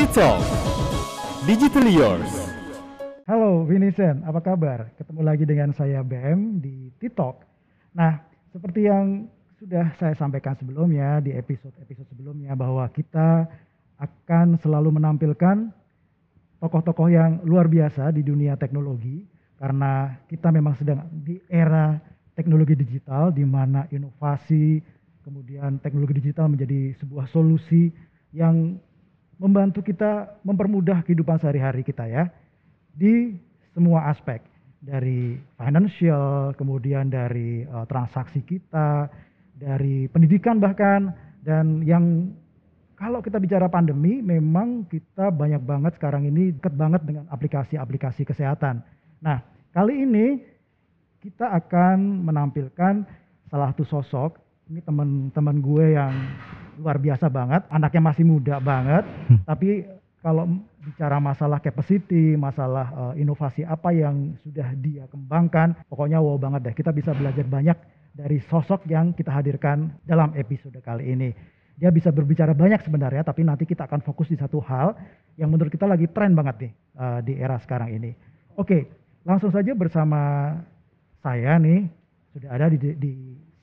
T-Talk 0.00 0.40
Digitally 1.44 1.92
Yours 1.92 2.32
Halo 3.28 3.68
Vincent, 3.68 4.24
apa 4.24 4.40
kabar? 4.40 4.88
Ketemu 4.96 5.20
lagi 5.20 5.44
dengan 5.44 5.76
saya 5.76 6.00
BM 6.00 6.56
di 6.56 6.88
TikTok. 6.96 7.44
Nah, 7.92 8.16
seperti 8.48 8.88
yang 8.88 9.28
sudah 9.60 9.92
saya 10.00 10.16
sampaikan 10.16 10.56
sebelumnya 10.56 11.20
di 11.20 11.36
episode-episode 11.36 12.16
sebelumnya 12.16 12.56
bahwa 12.56 12.88
kita 12.88 13.44
akan 14.00 14.56
selalu 14.64 14.88
menampilkan 14.96 15.68
tokoh-tokoh 16.64 17.12
yang 17.12 17.44
luar 17.44 17.68
biasa 17.68 18.08
di 18.08 18.24
dunia 18.24 18.56
teknologi 18.56 19.28
karena 19.60 20.16
kita 20.32 20.48
memang 20.48 20.80
sedang 20.80 21.12
di 21.12 21.44
era 21.44 22.00
teknologi 22.32 22.72
digital 22.72 23.36
di 23.36 23.44
mana 23.44 23.84
inovasi 23.92 24.80
kemudian 25.28 25.76
teknologi 25.84 26.24
digital 26.24 26.48
menjadi 26.48 26.96
sebuah 26.96 27.28
solusi 27.28 27.92
yang 28.32 28.80
membantu 29.40 29.80
kita 29.80 30.36
mempermudah 30.44 31.00
kehidupan 31.00 31.40
sehari-hari 31.40 31.80
kita 31.80 32.04
ya 32.04 32.28
di 32.92 33.40
semua 33.72 34.12
aspek 34.12 34.44
dari 34.80 35.40
financial, 35.56 36.52
kemudian 36.56 37.08
dari 37.08 37.64
uh, 37.64 37.88
transaksi 37.88 38.44
kita, 38.44 39.08
dari 39.56 40.08
pendidikan 40.12 40.60
bahkan 40.60 41.12
dan 41.40 41.80
yang 41.84 42.32
kalau 43.00 43.24
kita 43.24 43.40
bicara 43.40 43.64
pandemi 43.72 44.20
memang 44.20 44.84
kita 44.84 45.32
banyak 45.32 45.64
banget 45.64 45.96
sekarang 45.96 46.28
ini 46.28 46.52
dekat 46.52 46.76
banget 46.76 47.00
dengan 47.04 47.24
aplikasi-aplikasi 47.32 48.28
kesehatan. 48.28 48.84
Nah, 49.24 49.40
kali 49.72 50.04
ini 50.04 50.44
kita 51.24 51.48
akan 51.48 52.28
menampilkan 52.28 53.04
salah 53.48 53.72
satu 53.72 53.84
sosok 53.88 54.36
ini 54.68 54.84
teman-teman 54.84 55.56
gue 55.64 55.96
yang 55.96 56.12
luar 56.80 56.96
biasa 56.96 57.28
banget, 57.28 57.62
anaknya 57.68 58.00
masih 58.00 58.24
muda 58.24 58.56
banget, 58.56 59.04
tapi 59.44 59.84
kalau 60.24 60.48
bicara 60.80 61.20
masalah 61.20 61.60
capacity, 61.60 62.36
masalah 62.36 62.88
uh, 62.92 63.14
inovasi 63.16 63.64
apa 63.68 63.92
yang 63.92 64.36
sudah 64.40 64.72
dia 64.80 65.04
kembangkan, 65.12 65.76
pokoknya 65.92 66.20
wow 66.20 66.40
banget 66.40 66.72
deh. 66.72 66.74
Kita 66.76 66.92
bisa 66.92 67.12
belajar 67.12 67.44
banyak 67.44 67.76
dari 68.16 68.40
sosok 68.48 68.88
yang 68.88 69.12
kita 69.12 69.28
hadirkan 69.32 69.92
dalam 70.08 70.32
episode 70.36 70.76
kali 70.80 71.12
ini. 71.12 71.30
Dia 71.80 71.88
bisa 71.88 72.12
berbicara 72.12 72.52
banyak 72.52 72.84
sebenarnya, 72.84 73.24
tapi 73.24 73.44
nanti 73.44 73.64
kita 73.64 73.88
akan 73.88 74.04
fokus 74.04 74.28
di 74.28 74.36
satu 74.36 74.60
hal 74.60 74.92
yang 75.40 75.48
menurut 75.48 75.72
kita 75.72 75.88
lagi 75.88 76.08
tren 76.12 76.36
banget 76.36 76.68
nih 76.68 76.72
uh, 77.00 77.20
di 77.24 77.32
era 77.40 77.56
sekarang 77.56 77.92
ini. 77.92 78.12
Oke, 78.60 78.88
langsung 79.24 79.48
saja 79.48 79.72
bersama 79.72 80.52
saya 81.24 81.56
nih 81.60 81.88
sudah 82.36 82.50
ada 82.52 82.68
di, 82.72 82.78
di 82.96 83.12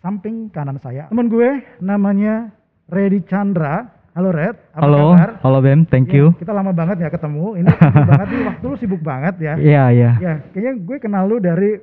samping 0.02 0.54
kanan 0.54 0.78
saya 0.78 1.10
teman 1.10 1.28
gue 1.32 1.62
namanya 1.82 2.54
Redi 2.88 3.20
Chandra 3.28 3.98
Halo 4.18 4.34
Red, 4.34 4.58
apa 4.74 4.82
halo, 4.82 5.14
kabar? 5.14 5.32
Halo 5.46 5.60
Bem, 5.62 5.86
thank 5.86 6.10
Ya, 6.10 6.18
you. 6.18 6.34
Kita 6.42 6.50
lama 6.50 6.74
banget 6.74 7.06
ya 7.06 7.14
ketemu. 7.14 7.54
Ini 7.62 7.70
sibuk 7.78 8.02
banget 8.10 8.28
nih, 8.34 8.42
waktu 8.50 8.66
lu 8.66 8.76
sibuk 8.82 9.02
banget 9.06 9.36
ya. 9.38 9.54
Iya, 9.62 9.84
iya. 9.94 10.12
Ya, 10.18 10.34
kayaknya 10.50 10.74
gue 10.82 10.98
kenal 10.98 11.30
lu 11.30 11.38
dari 11.38 11.78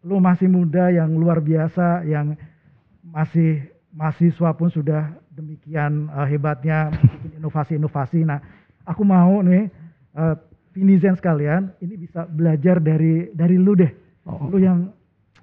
lu 0.00 0.16
masih 0.16 0.48
muda 0.48 0.88
yang 0.88 1.12
luar 1.12 1.44
biasa, 1.44 2.08
yang 2.08 2.40
masih 3.04 3.68
mahasiswa 3.92 4.56
pun 4.56 4.72
sudah 4.72 5.12
demikian 5.36 6.08
uh, 6.08 6.24
hebatnya 6.24 6.88
bikin 7.20 7.36
inovasi-inovasi. 7.44 8.24
Nah, 8.24 8.40
aku 8.88 9.04
mau 9.04 9.44
nih 9.44 9.68
uh, 10.16 10.40
Vinizen 10.72 11.20
sekalian, 11.20 11.68
ini 11.84 12.00
bisa 12.00 12.24
belajar 12.24 12.80
dari 12.80 13.28
dari 13.36 13.60
lu 13.60 13.76
deh. 13.76 13.92
Oh. 14.24 14.48
Lu 14.48 14.56
yang 14.56 14.88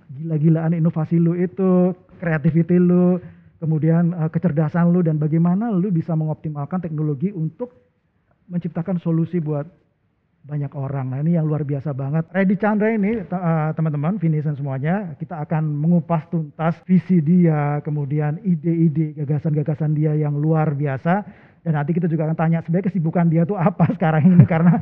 gila-gilaan 0.09 0.73
inovasi 0.73 1.21
lu 1.21 1.37
itu, 1.37 1.93
creativity 2.17 2.81
lu, 2.81 3.21
kemudian 3.61 4.17
uh, 4.17 4.27
kecerdasan 4.33 4.89
lu 4.89 5.05
dan 5.05 5.21
bagaimana 5.21 5.69
lu 5.69 5.93
bisa 5.93 6.17
mengoptimalkan 6.17 6.81
teknologi 6.81 7.29
untuk 7.29 7.69
menciptakan 8.49 8.97
solusi 8.97 9.37
buat 9.37 9.69
banyak 10.41 10.73
orang. 10.73 11.13
Nah 11.13 11.21
ini 11.21 11.37
yang 11.37 11.45
luar 11.45 11.61
biasa 11.61 11.93
banget. 11.93 12.25
Reddy 12.33 12.57
Chandra 12.57 12.89
ini 12.89 13.21
uh, 13.21 13.69
teman-teman, 13.77 14.17
Vincent 14.17 14.57
semuanya, 14.57 15.13
kita 15.21 15.37
akan 15.37 15.69
mengupas 15.69 16.25
tuntas 16.33 16.73
visi 16.89 17.21
dia, 17.21 17.77
kemudian 17.85 18.41
ide-ide, 18.41 19.13
gagasan-gagasan 19.21 19.93
dia 19.93 20.17
yang 20.17 20.33
luar 20.33 20.73
biasa. 20.73 21.21
Dan 21.61 21.77
nanti 21.77 21.93
kita 21.93 22.09
juga 22.09 22.25
akan 22.25 22.37
tanya 22.41 22.65
sebenarnya 22.65 22.89
kesibukan 22.89 23.29
dia 23.29 23.45
tuh 23.45 23.53
apa 23.53 23.85
sekarang 23.95 24.33
ini 24.33 24.45
karena 24.49 24.81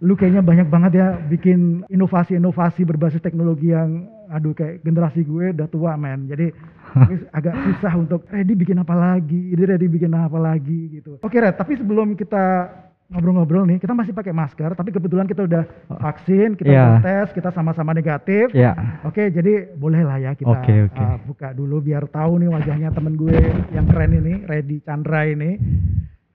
lu 0.00 0.16
kayaknya 0.16 0.40
banyak 0.40 0.68
banget 0.72 0.92
ya 0.96 1.06
bikin 1.28 1.84
inovasi-inovasi 1.92 2.88
berbasis 2.88 3.20
teknologi 3.20 3.76
yang 3.76 4.08
aduh 4.30 4.52
kayak 4.52 4.82
generasi 4.82 5.22
gue 5.22 5.54
udah 5.54 5.68
tua 5.70 5.94
men. 5.94 6.26
Jadi 6.26 6.50
agak 7.38 7.54
susah 7.54 7.92
untuk 7.98 8.26
ready 8.30 8.54
bikin 8.56 8.80
apa 8.80 8.94
lagi, 8.94 9.54
ini 9.54 9.62
ready 9.62 9.86
bikin 9.86 10.12
apa 10.14 10.38
lagi 10.38 11.00
gitu. 11.00 11.18
Oke 11.22 11.38
Red, 11.38 11.56
tapi 11.58 11.76
sebelum 11.78 12.14
kita 12.18 12.70
ngobrol-ngobrol 13.06 13.70
nih, 13.70 13.78
kita 13.78 13.94
masih 13.94 14.10
pakai 14.10 14.34
masker, 14.34 14.74
tapi 14.74 14.90
kebetulan 14.90 15.30
kita 15.30 15.46
udah 15.46 15.62
vaksin, 16.02 16.58
kita 16.58 16.74
udah 16.74 16.98
tes, 17.06 17.30
kita 17.38 17.54
sama-sama 17.54 17.94
negatif. 17.94 18.50
Ya. 18.50 18.74
Oke, 19.06 19.30
jadi 19.30 19.70
boleh 19.78 20.02
lah 20.02 20.18
ya 20.18 20.34
kita 20.34 20.50
Oke, 20.50 20.90
oke. 20.90 20.98
uh, 20.98 21.16
buka 21.22 21.54
dulu 21.54 21.78
biar 21.78 22.10
tahu 22.10 22.42
nih 22.42 22.50
wajahnya 22.50 22.90
temen 22.90 23.14
gue 23.14 23.38
yang 23.70 23.86
keren 23.86 24.10
ini, 24.10 24.42
Reddy 24.42 24.82
Chandra 24.82 25.22
ini. 25.22 25.54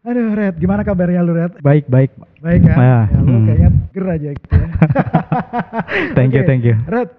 Aduh 0.02 0.34
Red, 0.34 0.58
gimana 0.58 0.82
kabarnya 0.82 1.22
lu 1.22 1.38
Red? 1.38 1.62
Baik, 1.62 1.86
baik. 1.86 2.10
Baik 2.42 2.66
kan? 2.66 2.78
Ya, 2.80 3.00
Ya, 3.06 3.20
lu 3.22 3.38
hmm. 3.38 3.46
kayaknya 3.46 3.70
ger 3.94 4.06
aja 4.10 4.30
gitu 4.34 4.54
ya. 4.58 4.70
Thank 6.18 6.32
you, 6.34 6.42
Oke, 6.42 6.50
thank 6.50 6.64
you. 6.66 6.76
Red, 6.90 7.10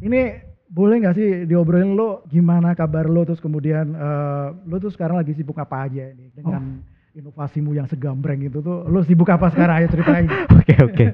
ini 0.00 0.20
boleh 0.66 0.98
nggak 0.98 1.16
sih 1.16 1.28
diobrolin 1.46 1.94
lo 1.94 2.26
gimana 2.26 2.74
kabar 2.74 3.06
lo 3.06 3.22
terus 3.22 3.38
kemudian 3.38 3.94
eh, 3.94 4.46
lo 4.66 4.76
tuh 4.76 4.90
sekarang 4.90 5.22
lagi 5.22 5.32
sibuk 5.32 5.56
apa 5.56 5.86
aja 5.86 6.10
ini 6.10 6.28
dengan 6.34 6.82
Oh. 6.82 6.94
inovasimu 7.16 7.72
yang 7.72 7.88
segambreng 7.88 8.44
itu 8.44 8.60
tuh 8.60 8.84
lo 8.84 9.00
sibuk 9.00 9.24
apa 9.32 9.48
sekarang 9.48 9.80
ayo 9.80 9.88
ceritain. 9.88 10.28
Oke, 10.60 10.74
oke. 10.82 11.06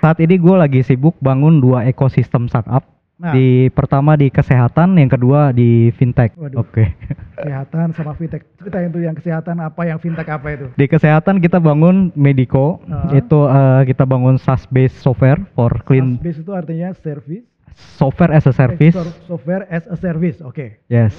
Saat 0.00 0.22
ini 0.22 0.38
gue 0.38 0.54
lagi 0.56 0.80
sibuk 0.80 1.18
bangun 1.20 1.60
dua 1.60 1.84
ekosistem 1.84 2.48
startup. 2.48 2.80
Nah, 3.14 3.30
Di 3.30 3.68
pertama 3.70 4.16
di 4.16 4.26
kesehatan, 4.26 4.96
yang 4.96 5.06
kedua 5.06 5.52
di 5.52 5.92
fintech. 5.94 6.32
Waduh. 6.34 6.64
Oke. 6.64 6.96
kesehatan 7.36 7.92
sama 7.92 8.16
fintech. 8.16 8.42
Ceritain 8.56 8.88
tuh 8.88 9.02
yang 9.04 9.12
kesehatan 9.12 9.60
apa 9.60 9.84
yang 9.84 9.98
fintech 10.00 10.26
apa 10.26 10.46
itu? 10.50 10.66
Di 10.74 10.86
kesehatan 10.88 11.38
kita 11.38 11.60
bangun 11.60 12.08
Medico. 12.16 12.80
Ah. 12.88 13.12
Itu 13.12 13.44
eh, 13.44 13.82
kita 13.84 14.08
bangun 14.08 14.40
SaaS 14.40 14.64
based 14.66 14.96
software 14.98 15.42
for 15.52 15.70
clean 15.84 16.16
SaaS 16.24 16.40
itu 16.40 16.52
artinya 16.56 16.88
service, 16.96 17.44
software 17.74 18.32
as 18.32 18.46
a 18.46 18.54
service. 18.54 18.94
software 19.26 19.66
as 19.68 19.84
a 19.90 19.96
service. 19.98 20.38
Oke. 20.40 20.78
Yes. 20.88 21.14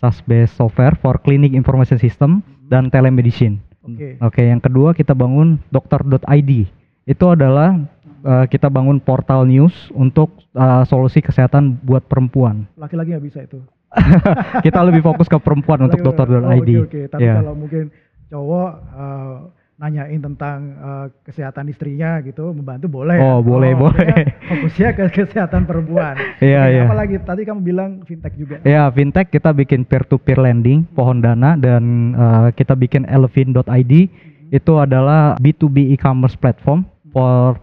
SaaS 0.00 0.24
based 0.24 0.56
software 0.56 0.96
for 0.96 1.20
clinic 1.20 1.52
information 1.52 2.00
system 2.00 2.40
dan 2.66 2.88
telemedicine. 2.88 3.60
Oke. 3.84 4.16
Oke, 4.20 4.42
yang 4.48 4.60
kedua 4.60 4.96
kita 4.96 5.12
bangun 5.12 5.60
dokter.id. 5.68 6.50
Itu 7.04 7.24
adalah 7.28 7.76
uh, 8.24 8.44
kita 8.48 8.72
bangun 8.72 9.00
portal 9.00 9.44
news 9.44 9.72
untuk 9.92 10.32
uh, 10.56 10.84
solusi 10.88 11.20
kesehatan 11.20 11.76
buat 11.84 12.04
perempuan. 12.08 12.64
Laki-laki 12.80 13.12
nggak 13.12 13.24
bisa 13.24 13.40
itu. 13.44 13.60
kita 14.66 14.80
lebih 14.86 15.02
fokus 15.02 15.26
ke 15.26 15.36
perempuan 15.36 15.84
untuk 15.84 16.00
dokter.id. 16.00 16.40
Oh, 16.46 16.54
Oke 16.54 16.76
oke. 16.86 17.00
Tapi 17.10 17.26
Ya. 17.26 17.42
kalau 17.42 17.54
mungkin 17.58 17.90
cowok 18.30 18.70
eh, 18.94 19.36
nanyain 19.80 20.20
tentang 20.20 20.58
eh, 20.76 21.06
kesehatan 21.24 21.72
istrinya 21.72 22.20
gitu, 22.20 22.52
membantu 22.52 23.00
boleh. 23.00 23.16
Oh, 23.16 23.40
boleh, 23.40 23.72
boleh. 23.72 24.12
maksudnya 24.12 24.28
Fokusnya 24.52 24.88
ke 24.92 25.04
kesehatan 25.08 25.64
perempuan. 25.64 26.20
Iya, 26.44 26.62
iya. 26.68 26.84
Apalagi 26.84 27.16
tadi 27.24 27.48
kamu 27.48 27.60
bilang 27.64 27.90
fintech 28.04 28.36
juga. 28.36 28.60
Ya, 28.68 28.84
fintech 28.92 29.32
kita 29.32 29.56
bikin 29.56 29.88
peer 29.88 30.04
to 30.04 30.20
peer 30.20 30.36
lending, 30.36 30.84
pohon 30.92 31.24
dana 31.24 31.56
dan 31.56 32.12
uh, 32.12 32.48
kita 32.52 32.76
bikin 32.76 33.08
elevin.id. 33.08 33.92
Itu 34.52 34.82
adalah 34.82 35.40
B2B 35.40 35.96
e-commerce 35.96 36.36
platform 36.36 36.84
for 37.14 37.56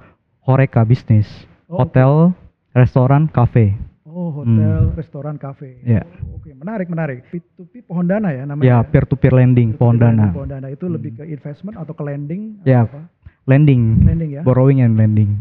Horeca 0.47 0.87
business, 0.87 1.27
Oh, 1.67 1.83
hotel, 1.83 2.31
restoran, 2.71 3.27
cafe. 3.27 3.75
Oh, 4.17 4.33
hotel, 4.33 4.81
Hmm. 4.83 4.97
restoran, 4.97 5.37
kafe. 5.37 5.77
Iya. 5.79 6.01
Oh, 6.25 6.41
Oke, 6.41 6.49
menarik, 6.51 6.89
menarik. 6.89 7.29
P2P 7.29 7.85
pohon 7.85 8.01
dana 8.03 8.33
ya 8.33 8.41
Ya, 8.41 8.43
namanya. 8.47 8.81
peer 8.81 9.05
to 9.05 9.13
peer 9.13 9.29
lending, 9.29 9.71
P2P 9.71 9.77
pohon 9.77 9.95
dana. 9.95 10.33
Pohon 10.33 10.49
dana 10.49 10.67
itu 10.67 10.89
lebih 10.89 11.11
ke 11.13 11.23
investment 11.23 11.77
atau 11.77 11.93
ke 11.93 12.01
lending? 12.01 12.57
Ya. 12.63 12.83
apa? 12.83 13.05
Lending, 13.45 14.01
Lending 14.01 14.31
ya. 14.31 14.41
borrowing 14.41 14.81
and 14.81 14.97
lending. 14.97 15.37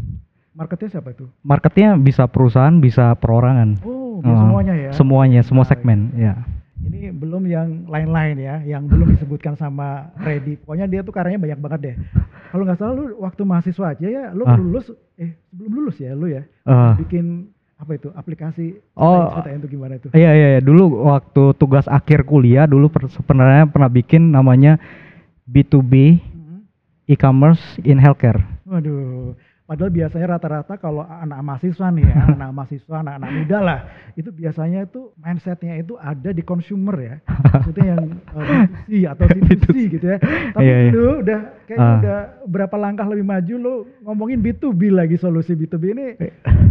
Marketnya 0.52 0.88
siapa 0.90 1.10
itu? 1.10 1.24
Marketnya 1.40 1.96
bisa 1.96 2.24
perusahaan, 2.26 2.76
bisa 2.76 3.12
perorangan. 3.14 3.80
Oh, 3.82 4.04
Uh, 4.16 4.32
semuanya 4.38 4.74
ya. 4.74 4.90
Semuanya, 4.92 5.40
semua 5.40 5.60
Menarik. 5.62 5.72
segmen, 5.74 5.98
ya. 6.14 6.32
Ini 6.78 7.12
belum 7.12 7.44
yang 7.44 7.68
lain-lain 7.84 8.36
ya, 8.38 8.60
yang 8.62 8.84
belum 8.84 9.08
disebutkan 9.10 9.52
sama 9.54 10.12
Reddy. 10.16 10.56
Pokoknya 10.58 10.84
dia 10.86 11.00
tuh 11.00 11.10
karyanya 11.10 11.40
banyak 11.42 11.58
banget 11.58 11.80
deh. 11.82 11.96
Kalau 12.46 12.62
nggak 12.62 12.76
salah 12.76 12.94
lu 12.94 13.04
waktu 13.18 13.42
mahasiswa 13.42 13.86
aja 13.90 14.06
ya, 14.06 14.24
lu 14.30 14.44
Ah. 14.44 14.54
lulus, 14.54 14.88
eh 15.14 15.32
sebelum 15.46 15.72
lulus 15.74 15.96
ya 15.98 16.12
lu 16.12 16.28
ya, 16.28 16.44
Eh, 16.62 16.92
bikin 16.98 17.52
apa 17.76 17.92
itu 17.92 18.08
aplikasi? 18.12 18.80
Oh. 18.96 19.28
ceritain, 19.36 19.60
tuh 19.60 19.68
gimana 19.68 20.00
itu? 20.00 20.08
Iya 20.10 20.30
iya 20.32 20.48
iya. 20.56 20.60
dulu 20.60 21.04
waktu 21.06 21.52
tugas 21.54 21.84
akhir 21.86 22.24
kuliah 22.24 22.64
dulu 22.64 22.88
sebenarnya 23.12 23.68
pernah 23.68 23.92
bikin 23.92 24.32
namanya 24.32 24.80
B2B 25.44 25.92
Mhm. 26.16 26.58
e-commerce 27.06 27.60
in 27.84 28.00
healthcare. 28.00 28.40
Waduh, 28.64 29.36
Padahal 29.66 29.90
biasanya 29.90 30.26
rata-rata 30.30 30.78
kalau 30.78 31.02
anak 31.02 31.42
mahasiswa 31.42 31.90
nih 31.90 32.06
ya, 32.06 32.16
anak 32.38 32.50
mahasiswa, 32.54 32.96
anak-anak 33.02 33.30
muda 33.34 33.58
lah, 33.58 33.78
itu 34.14 34.30
biasanya 34.30 34.86
itu 34.86 35.10
mindsetnya 35.16 35.74
itu 35.76 35.98
ada 35.98 36.30
di 36.30 36.38
consumer 36.40 36.94
ya, 36.96 37.14
maksudnya 37.50 37.84
yang 37.92 38.02
uh, 38.30 38.46
B2C 38.86 39.10
atau 39.10 39.24
B2C 39.42 39.66
gitu 39.90 40.06
ya. 40.06 40.18
Tapi 40.54 40.62
Iya, 40.62 40.76
iya. 40.80 40.90
lu 40.94 41.18
udah 41.18 41.40
kayaknya 41.66 41.82
Ah. 41.82 41.98
udah 41.98 42.18
berapa 42.46 42.76
langkah 42.76 43.06
lebih 43.06 43.26
maju 43.26 43.54
lu 43.56 43.74
ngomongin 44.02 44.38
B2B 44.38 44.80
lagi 44.88 45.18
solusi 45.18 45.52
B2B 45.52 45.84
ini. 45.90 46.06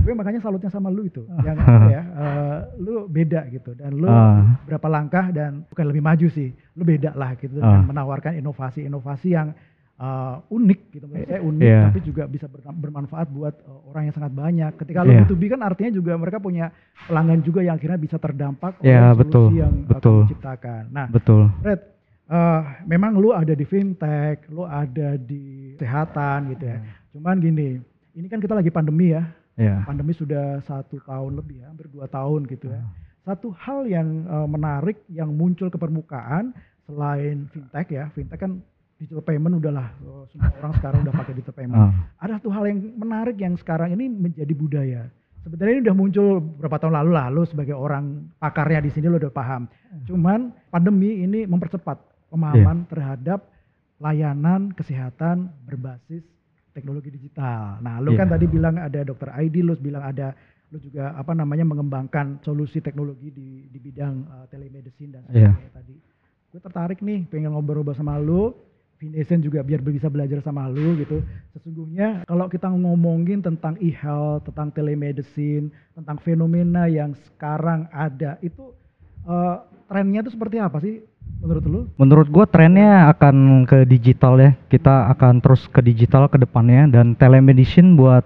gue 0.05 0.13
makanya 0.13 0.39
salutnya 0.39 0.69
sama 0.69 0.87
lu 0.87 1.03
itu, 1.03 1.27
yang 1.45 1.59
ya, 1.85 2.01
uh, 2.15 2.57
lu 2.79 3.11
beda 3.11 3.43
gitu 3.51 3.75
dan 3.75 3.91
lu 3.91 4.07
Ah. 4.07 4.55
berapa 4.63 4.87
langkah 4.87 5.35
dan 5.35 5.67
bukan 5.67 5.85
lebih 5.85 5.99
maju 5.99 6.27
sih, 6.29 6.47
lu 6.73 6.81
beda 6.81 7.11
lah 7.11 7.35
gitu 7.35 7.59
Ah. 7.59 7.75
dan 7.75 7.91
menawarkan 7.91 8.39
inovasi-inovasi 8.39 9.35
yang 9.35 9.51
uh, 9.95 10.43
unik 10.49 10.79
gitu 10.91 11.05
menurut 11.07 11.27
saya 11.27 11.41
unik 11.41 11.63
Iya. 11.65 11.81
tapi 11.87 11.99
juga 12.03 12.23
bisa 12.27 12.45
ber- 12.45 12.63
bermanfaat 12.65 13.27
buat 13.31 13.55
uh, 13.63 13.89
orang 13.91 14.11
yang 14.11 14.15
sangat 14.15 14.33
banyak. 14.35 14.71
Ketika 14.75 14.99
Iya. 15.03 15.23
B2B 15.23 15.41
kan 15.55 15.61
artinya 15.63 15.91
juga 15.93 16.13
mereka 16.15 16.37
punya 16.37 16.71
pelanggan 17.07 17.39
juga 17.41 17.59
yang 17.63 17.75
akhirnya 17.75 17.99
bisa 17.99 18.17
terdampak 18.17 18.79
Iya, 18.81 19.11
oleh 19.11 19.19
betul, 19.19 19.45
solusi 19.47 19.57
yang 19.59 19.75
uh, 19.75 19.89
betul. 19.95 20.19
kamu 20.23 20.31
ciptakan. 20.35 20.83
Nah, 20.91 21.07
Betul. 21.07 21.43
Red, 21.63 21.81
uh, 22.27 22.61
memang 22.83 23.11
lu 23.15 23.29
ada 23.31 23.53
di 23.53 23.65
fintech, 23.65 24.47
lu 24.49 24.63
ada 24.63 25.15
di 25.15 25.75
kesehatan 25.75 26.51
gitu 26.55 26.65
ya. 26.65 26.77
Cuman 27.15 27.39
gini, 27.39 27.79
ini 28.13 28.27
kan 28.27 28.39
kita 28.39 28.55
lagi 28.55 28.69
pandemi 28.69 29.15
ya. 29.15 29.23
Ya. 29.55 29.87
Pandemi 29.87 30.11
sudah 30.11 30.59
satu 30.67 30.99
tahun 31.07 31.39
lebih 31.39 31.63
ya, 31.63 31.71
hampir 31.71 31.87
dua 31.87 32.11
tahun 32.11 32.43
gitu 32.51 32.67
ya. 32.67 32.83
Satu 33.23 33.55
hal 33.55 33.87
yang 33.87 34.27
uh, 34.27 34.43
menarik 34.45 34.99
yang 35.07 35.31
muncul 35.31 35.71
ke 35.71 35.79
permukaan 35.79 36.51
selain 36.85 37.47
fintech 37.49 37.87
ya, 37.89 38.11
fintech 38.11 38.37
kan 38.37 38.59
digital 38.95 39.23
payment 39.23 39.59
udahlah 39.59 39.91
uh, 40.07 40.23
semua 40.31 40.51
orang 40.55 40.73
sekarang 40.79 40.99
udah 41.03 41.13
pakai 41.13 41.33
digital 41.35 41.55
payment. 41.55 41.79
Ah. 41.79 41.91
Ada 42.23 42.39
satu 42.39 42.49
hal 42.51 42.63
yang 42.71 42.79
menarik 42.95 43.37
yang 43.39 43.53
sekarang 43.59 43.91
ini 43.91 44.07
menjadi 44.07 44.53
budaya. 44.55 45.01
Sebenarnya 45.43 45.73
ini 45.77 45.83
udah 45.85 45.97
muncul 45.97 46.27
beberapa 46.41 46.81
tahun 46.81 46.93
lalu 46.97 47.11
lah, 47.13 47.27
lu 47.29 47.45
sebagai 47.45 47.77
orang 47.77 48.33
pakarnya 48.41 48.81
di 48.81 48.89
sini 48.89 49.05
lu 49.05 49.21
udah 49.21 49.29
paham. 49.29 49.69
Cuman 50.09 50.49
pandemi 50.73 51.21
ini 51.21 51.45
mempercepat 51.45 52.01
pemahaman 52.33 52.89
terhadap 52.89 53.45
layanan 54.01 54.73
kesehatan 54.73 55.53
berbasis 55.69 56.25
teknologi 56.73 57.13
digital. 57.13 57.77
Nah, 57.79 58.01
lu 58.01 58.17
Iya. 58.17 58.25
kan 58.25 58.27
tadi 58.35 58.45
bilang 58.49 58.75
ada 58.75 58.99
dokter 59.05 59.31
ID, 59.31 59.63
lu 59.63 59.77
bilang 59.77 60.03
ada 60.03 60.35
lu 60.73 60.81
juga 60.81 61.13
apa 61.13 61.31
namanya 61.31 61.63
mengembangkan 61.63 62.41
solusi 62.41 62.81
teknologi 62.81 63.29
di 63.31 63.69
di 63.69 63.79
bidang 63.79 64.25
uh, 64.27 64.45
telemedicine 64.49 65.13
dan 65.13 65.23
Iya. 65.29 65.53
sebagainya 65.55 65.71
tadi. 65.71 65.95
Gue 66.51 66.59
tertarik 66.59 66.99
nih 67.05 67.29
pengen 67.29 67.53
ngobrol-ngobrol 67.53 67.95
sama 67.95 68.17
lu. 68.19 68.51
Vinesen 69.05 69.45
juga 69.45 69.61
biar 69.61 69.85
bisa 69.85 70.09
belajar 70.09 70.41
sama 70.41 70.65
lu 70.65 70.97
gitu. 70.97 71.21
Sesungguhnya 71.53 72.25
kalau 72.25 72.49
kita 72.49 72.65
ngomongin 72.73 73.45
tentang 73.45 73.77
e-health, 73.77 74.49
tentang 74.49 74.73
telemedicine, 74.73 75.69
tentang 75.93 76.17
fenomena 76.17 76.89
yang 76.89 77.13
sekarang 77.13 77.85
ada, 77.93 78.41
itu 78.41 78.73
uh, 79.29 79.61
trennya 79.85 80.25
itu 80.25 80.33
seperti 80.33 80.57
apa 80.57 80.81
sih 80.81 81.05
menurut 81.37 81.63
lu? 81.69 81.79
Menurut 82.01 82.27
gua 82.33 82.45
trennya 82.49 83.13
akan 83.13 83.69
ke 83.69 83.85
digital 83.85 84.41
ya. 84.41 84.51
Kita 84.73 85.13
akan 85.13 85.37
terus 85.37 85.69
ke 85.69 85.85
digital 85.85 86.25
ke 86.25 86.41
depannya 86.41 86.89
dan 86.89 87.13
telemedicine 87.13 87.93
buat 87.93 88.25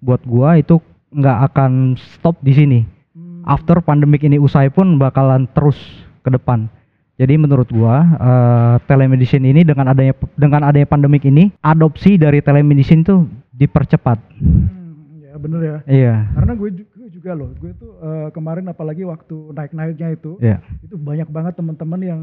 buat 0.00 0.24
gua 0.24 0.56
itu 0.56 0.80
nggak 1.12 1.52
akan 1.52 2.00
stop 2.00 2.40
di 2.40 2.52
sini. 2.56 2.80
Hmm, 3.12 3.44
After 3.44 3.84
pandemik 3.84 4.24
ini 4.24 4.40
usai 4.40 4.72
pun 4.72 4.96
bakalan 4.96 5.44
terus 5.52 5.76
ke 6.24 6.32
depan. 6.32 6.72
Jadi 7.14 7.38
menurut 7.38 7.70
gua 7.70 7.96
eh, 8.02 8.76
telemedicine 8.84 9.46
ini 9.46 9.62
dengan 9.62 9.86
adanya 9.86 10.14
dengan 10.34 10.66
adanya 10.66 10.82
pandemik 10.84 11.22
ini 11.22 11.54
adopsi 11.62 12.18
dari 12.18 12.42
telemedicine 12.42 13.06
tuh 13.06 13.30
dipercepat. 13.54 14.18
hmm, 14.34 15.22
ya 15.22 15.34
bener 15.38 15.60
ya. 15.62 15.76
Iya. 15.86 16.14
Karena 16.34 16.52
gue, 16.54 16.70
ju- 16.74 16.90
gue 16.90 17.08
juga 17.08 17.30
loh, 17.32 17.54
gue 17.54 17.70
tuh 17.72 17.94
uh, 18.02 18.34
kemarin 18.34 18.66
apalagi 18.66 19.06
waktu 19.06 19.54
naik-naiknya 19.54 20.10
itu, 20.10 20.34
Iya. 20.42 20.58
itu 20.82 20.98
banyak 20.98 21.30
banget 21.30 21.54
teman-teman 21.54 22.00
yang 22.02 22.20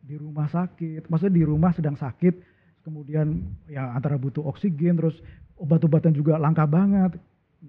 di 0.00 0.16
rumah 0.16 0.48
sakit, 0.48 1.12
maksudnya 1.12 1.36
di 1.36 1.44
rumah 1.44 1.76
sedang 1.76 1.92
sakit, 1.92 2.40
kemudian 2.82 3.36
yang 3.68 3.92
antara 3.92 4.16
butuh 4.16 4.48
oksigen, 4.48 4.96
terus 4.96 5.20
obat-obatan 5.60 6.16
juga 6.16 6.40
langka 6.40 6.64
banget. 6.64 7.20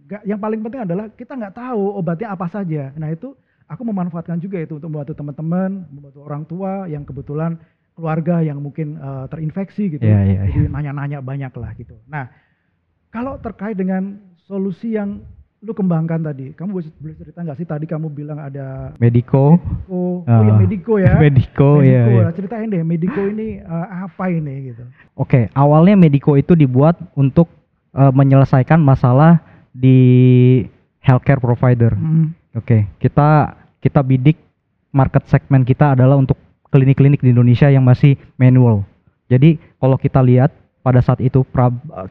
Nggak- 0.08 0.24
yang 0.24 0.40
paling 0.40 0.64
penting 0.64 0.82
adalah 0.88 1.12
kita 1.12 1.36
nggak 1.36 1.56
tahu 1.60 1.84
obatnya 1.92 2.32
apa 2.32 2.48
saja. 2.48 2.96
Nah 2.96 3.12
itu 3.12 3.36
aku 3.68 3.82
memanfaatkan 3.84 4.40
juga 4.40 4.64
itu 4.64 4.80
untuk 4.80 4.90
membantu 4.90 5.14
teman-teman, 5.14 5.86
membantu 5.92 6.20
orang 6.24 6.44
tua 6.48 6.72
yang 6.88 7.04
kebetulan 7.04 7.60
keluarga 7.94 8.40
yang 8.42 8.64
mungkin 8.64 8.96
eh, 8.98 9.26
terinfeksi 9.30 9.98
gitu. 9.98 10.04
Iya, 10.04 10.20
iya, 10.24 10.42
Jadi 10.50 10.72
nanya-nanya 10.72 11.20
banyak 11.20 11.54
lah 11.56 11.72
gitu. 11.76 11.96
Nah 12.08 12.32
kalau 13.12 13.40
terkait 13.40 13.76
dengan 13.76 14.20
solusi 14.48 14.96
yang 14.96 15.20
lu 15.58 15.74
kembangkan 15.74 16.22
tadi, 16.22 16.54
kamu 16.54 16.70
boleh 17.02 17.16
cerita 17.18 17.42
nggak 17.42 17.58
sih 17.58 17.66
tadi 17.66 17.90
kamu 17.90 18.14
bilang 18.14 18.38
ada 18.38 18.94
Medico. 19.02 19.58
Oh, 19.90 20.22
oh 20.22 20.44
yang 20.46 20.54
Ah, 20.54 20.62
Medico 20.62 21.02
ya. 21.02 21.18
Medico, 21.26 21.82
iya, 21.82 22.06
iya. 22.06 22.24
Nah, 22.30 22.34
Ceritain 22.38 22.70
deh, 22.70 22.86
Medico 22.86 23.26
ini 23.26 23.58
eh, 23.58 23.88
apa 23.90 24.30
ini 24.30 24.72
gitu. 24.72 24.86
Oke, 25.18 25.50
awalnya 25.58 25.98
Medico 25.98 26.38
itu 26.38 26.54
dibuat 26.54 26.94
untuk 27.18 27.50
eh, 27.98 28.14
menyelesaikan 28.14 28.78
masalah 28.78 29.42
di 29.74 29.98
healthcare 31.02 31.42
provider. 31.42 31.98
Hmm. 31.98 32.38
Oke, 32.58 32.90
kita 32.98 33.54
kita 33.80 34.02
bidik 34.02 34.42
market 34.90 35.30
segmen 35.30 35.62
kita 35.62 35.94
adalah 35.94 36.18
untuk 36.18 36.36
klinik-klinik 36.74 37.22
di 37.22 37.30
Indonesia 37.30 37.70
yang 37.70 37.86
masih 37.86 38.18
manual. 38.36 38.82
Jadi 39.30 39.62
kalau 39.78 39.96
kita 39.96 40.20
lihat 40.26 40.50
pada 40.82 41.04
saat 41.04 41.22
itu 41.22 41.46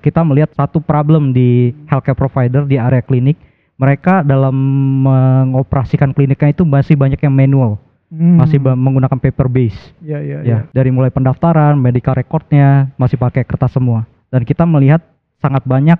kita 0.04 0.20
melihat 0.22 0.52
satu 0.54 0.78
problem 0.78 1.34
di 1.34 1.74
healthcare 1.90 2.14
provider 2.14 2.62
di 2.62 2.78
area 2.78 3.02
klinik, 3.02 3.34
mereka 3.80 4.22
dalam 4.22 4.54
mengoperasikan 5.02 6.12
kliniknya 6.14 6.54
itu 6.54 6.62
masih 6.62 6.94
banyak 6.94 7.18
yang 7.18 7.34
manual, 7.34 7.80
Hmm. 8.06 8.38
masih 8.38 8.62
menggunakan 8.62 9.18
paper 9.18 9.50
base. 9.50 9.74
Ya, 9.98 10.22
ya, 10.22 10.38
Ya, 10.46 10.58
dari 10.70 10.94
mulai 10.94 11.10
pendaftaran, 11.10 11.74
medical 11.74 12.14
recordnya 12.14 12.94
masih 12.94 13.18
pakai 13.18 13.42
kertas 13.42 13.74
semua. 13.74 14.06
Dan 14.30 14.46
kita 14.46 14.62
melihat 14.62 15.02
sangat 15.42 15.66
banyak 15.66 15.98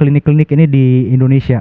klinik-klinik 0.00 0.48
ini 0.48 0.64
di 0.64 0.86
Indonesia. 1.12 1.60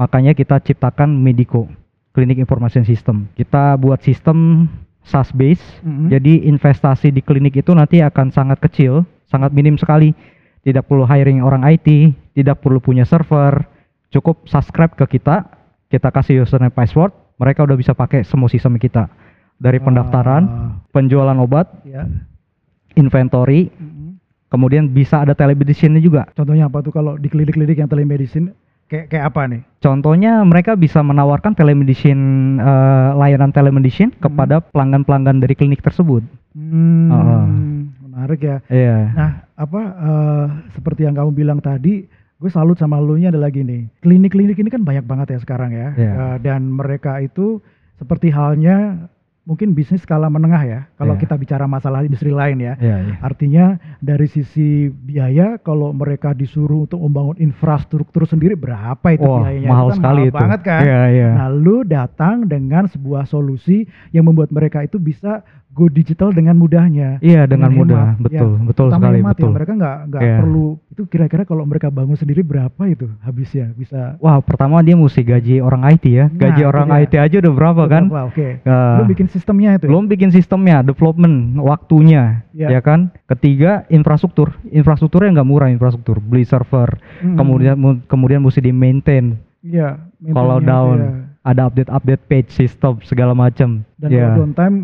Makanya 0.00 0.32
kita 0.32 0.56
ciptakan 0.64 1.12
Medico, 1.12 1.68
Clinic 2.16 2.40
Information 2.40 2.88
System. 2.88 3.28
Kita 3.36 3.76
buat 3.76 4.00
sistem 4.00 4.64
SaaS 5.04 5.28
base. 5.36 5.60
Mhm. 5.84 6.08
Jadi 6.08 6.48
investasi 6.48 7.12
di 7.12 7.20
klinik 7.20 7.60
itu 7.60 7.76
nanti 7.76 8.00
akan 8.00 8.32
sangat 8.32 8.64
kecil, 8.64 9.04
sangat 9.28 9.52
minim 9.52 9.76
sekali. 9.76 10.16
Tidak 10.64 10.88
perlu 10.88 11.04
hiring 11.04 11.44
orang 11.44 11.68
IT, 11.68 12.16
tidak 12.32 12.64
perlu 12.64 12.80
punya 12.80 13.04
server. 13.04 13.60
Cukup 14.08 14.48
subscribe 14.48 14.96
ke 14.96 15.20
kita, 15.20 15.44
kita 15.92 16.08
kasih 16.08 16.48
username 16.48 16.72
password, 16.72 17.12
mereka 17.36 17.64
udah 17.64 17.76
bisa 17.76 17.92
pakai 17.92 18.24
semua 18.24 18.48
sistem 18.48 18.80
kita. 18.80 19.08
Dari 19.60 19.76
pendaftaran, 19.76 20.72
penjualan 20.96 21.36
obat, 21.36 21.68
ya. 21.84 22.08
inventory, 22.98 23.70
Mhm. 23.70 24.18
kemudian 24.50 24.88
bisa 24.90 25.22
ada 25.22 25.36
telemedicine 25.36 26.00
juga. 26.02 26.26
Contohnya 26.34 26.66
apa 26.66 26.82
tuh 26.82 26.90
kalau 26.90 27.14
di 27.14 27.30
klinik-klinik 27.30 27.78
yang 27.78 27.86
telemedicine 27.86 28.50
kayak 28.90 29.06
kayak 29.06 29.24
apa 29.30 29.40
nih? 29.46 29.62
Contohnya 29.78 30.42
mereka 30.42 30.74
bisa 30.74 31.00
menawarkan 31.00 31.54
telemedicine 31.54 32.58
eh, 32.58 33.10
layanan 33.14 33.54
telemedicine 33.54 34.10
kepada 34.18 34.58
pelanggan-pelanggan 34.60 35.38
dari 35.38 35.54
klinik 35.54 35.80
tersebut. 35.80 36.26
Hmm, 36.52 37.08
Ah. 37.08 37.46
menarik 38.02 38.42
ya. 38.42 38.58
Iya. 38.66 38.96
Nah, 39.14 39.30
apa 39.54 39.80
eh, 39.80 40.46
seperti 40.74 41.06
yang 41.06 41.14
kamu 41.14 41.30
bilang 41.30 41.62
tadi, 41.62 42.04
gue 42.10 42.50
salut 42.50 42.74
sama 42.74 42.98
lu 42.98 43.14
nya 43.16 43.30
adalah 43.30 43.48
gini. 43.48 43.86
Klinik-klinik 44.02 44.58
ini 44.58 44.68
kan 44.68 44.82
banyak 44.82 45.06
banget 45.06 45.32
ya 45.32 45.38
sekarang 45.38 45.70
ya. 45.70 45.94
Iya. 45.94 46.12
Eh, 46.12 46.36
dan 46.42 46.66
mereka 46.66 47.22
itu 47.22 47.62
seperti 47.96 48.34
halnya 48.34 49.06
mungkin 49.42 49.72
bisnis 49.72 50.04
skala 50.04 50.28
menengah 50.28 50.62
ya. 50.62 50.80
Kalau 50.94 51.16
Iya. 51.16 51.20
kita 51.20 51.34
bicara 51.34 51.64
masalah 51.64 52.04
industri 52.04 52.30
lain 52.30 52.60
ya. 52.60 52.74
Iya, 52.76 52.96
iya. 53.02 53.14
Artinya 53.18 53.64
dari 53.98 54.24
sisi 54.24 54.86
biaya 54.86 55.56
kalau 55.56 55.90
mereka 55.90 56.30
disuruh 56.30 56.84
untuk 56.84 57.00
membangun 57.00 57.34
infrastruktur 57.36 58.24
sendiri 58.24 58.54
berapa 58.54 59.02
itu 59.10 59.24
Wah, 59.24 59.48
biayanya? 59.48 59.68
mahal 59.68 59.86
Itu 59.86 59.90
kan 59.90 59.98
sekali 59.98 60.20
mahal 60.20 60.30
itu. 60.30 60.38
banget 60.38 60.60
kan? 60.62 60.82
Iya, 60.84 61.00
iya. 61.10 61.28
Nah, 61.34 61.48
lu 61.50 61.76
datang 61.82 62.36
dengan 62.44 62.84
sebuah 62.86 63.24
solusi 63.24 63.84
yang 64.12 64.28
membuat 64.28 64.50
mereka 64.50 64.84
itu 64.84 65.00
bisa 65.00 65.42
go 65.70 65.86
digital 65.86 66.30
dengan 66.30 66.54
mudahnya. 66.54 67.16
Iya, 67.18 67.46
dengan 67.46 67.70
mudah. 67.70 68.12
hemat. 68.12 68.20
Betul, 68.20 68.50
Ya, 68.52 68.64
betul 68.66 68.86
sekali, 68.90 69.18
hemat 69.18 69.32
betul. 69.32 69.46
Ya. 69.46 69.54
Mereka 69.54 69.72
nggak 69.72 69.96
nggak 70.04 70.20
Iya. 70.20 70.36
perlu 70.36 70.66
itu 70.90 71.02
kira-kira 71.06 71.42
kalau 71.44 71.62
mereka 71.62 71.88
bangun 71.88 72.14
sendiri 72.14 72.42
berapa 72.42 72.82
itu 72.84 73.06
habisnya 73.20 73.70
bisa 73.72 74.18
Wah, 74.18 74.38
pertama 74.38 74.78
dia 74.80 74.92
mesti 74.92 75.22
gaji 75.22 75.54
orang 75.58 75.86
IT 75.88 76.04
ya. 76.06 76.26
Nah, 76.26 76.36
Gaji 76.36 76.60
itu 76.60 76.68
orang 76.68 76.86
dia. 76.86 76.98
IT 77.00 77.14
aja 77.16 77.36
udah 77.38 77.52
berapa 77.54 77.82
kan? 77.86 78.02
Berapa? 78.06 78.26
Oke. 78.26 78.48
Eh, 78.58 78.96
Lu 78.98 79.04
bikin 79.06 79.26
sistemnya 79.26 79.70
itu. 79.72 79.86
ya? 79.86 79.88
belum 79.88 80.04
bikin 80.06 80.30
sistemnya, 80.30 80.82
development, 80.82 81.36
waktunya, 81.56 82.42
Iya. 82.50 82.68
ya 82.68 82.80
kan? 82.80 83.14
Ketiga, 83.26 83.86
infrastruktur. 83.88 84.58
Infrastrukturnya 84.66 85.30
nggak 85.32 85.48
murah 85.48 85.68
infrastruktur, 85.68 86.18
beli 86.18 86.42
server, 86.42 86.98
Mm-mm. 87.20 87.36
kemudian 87.36 87.74
mu- 87.74 88.02
kemudian 88.04 88.40
mesti 88.40 88.60
di 88.60 88.70
maintain. 88.70 89.38
Iya. 89.60 90.02
Kalau 90.26 90.58
maintenance-nya 90.58 90.66
down, 90.66 90.98
ya. 90.98 91.10
ada 91.42 91.62
update-update 91.64 92.22
page 92.26 92.50
system 92.50 92.98
segala 93.00 93.32
macam. 93.32 93.86
Dan 93.96 94.08
Ya. 94.10 94.28
kalau 94.28 94.44
downtime 94.44 94.76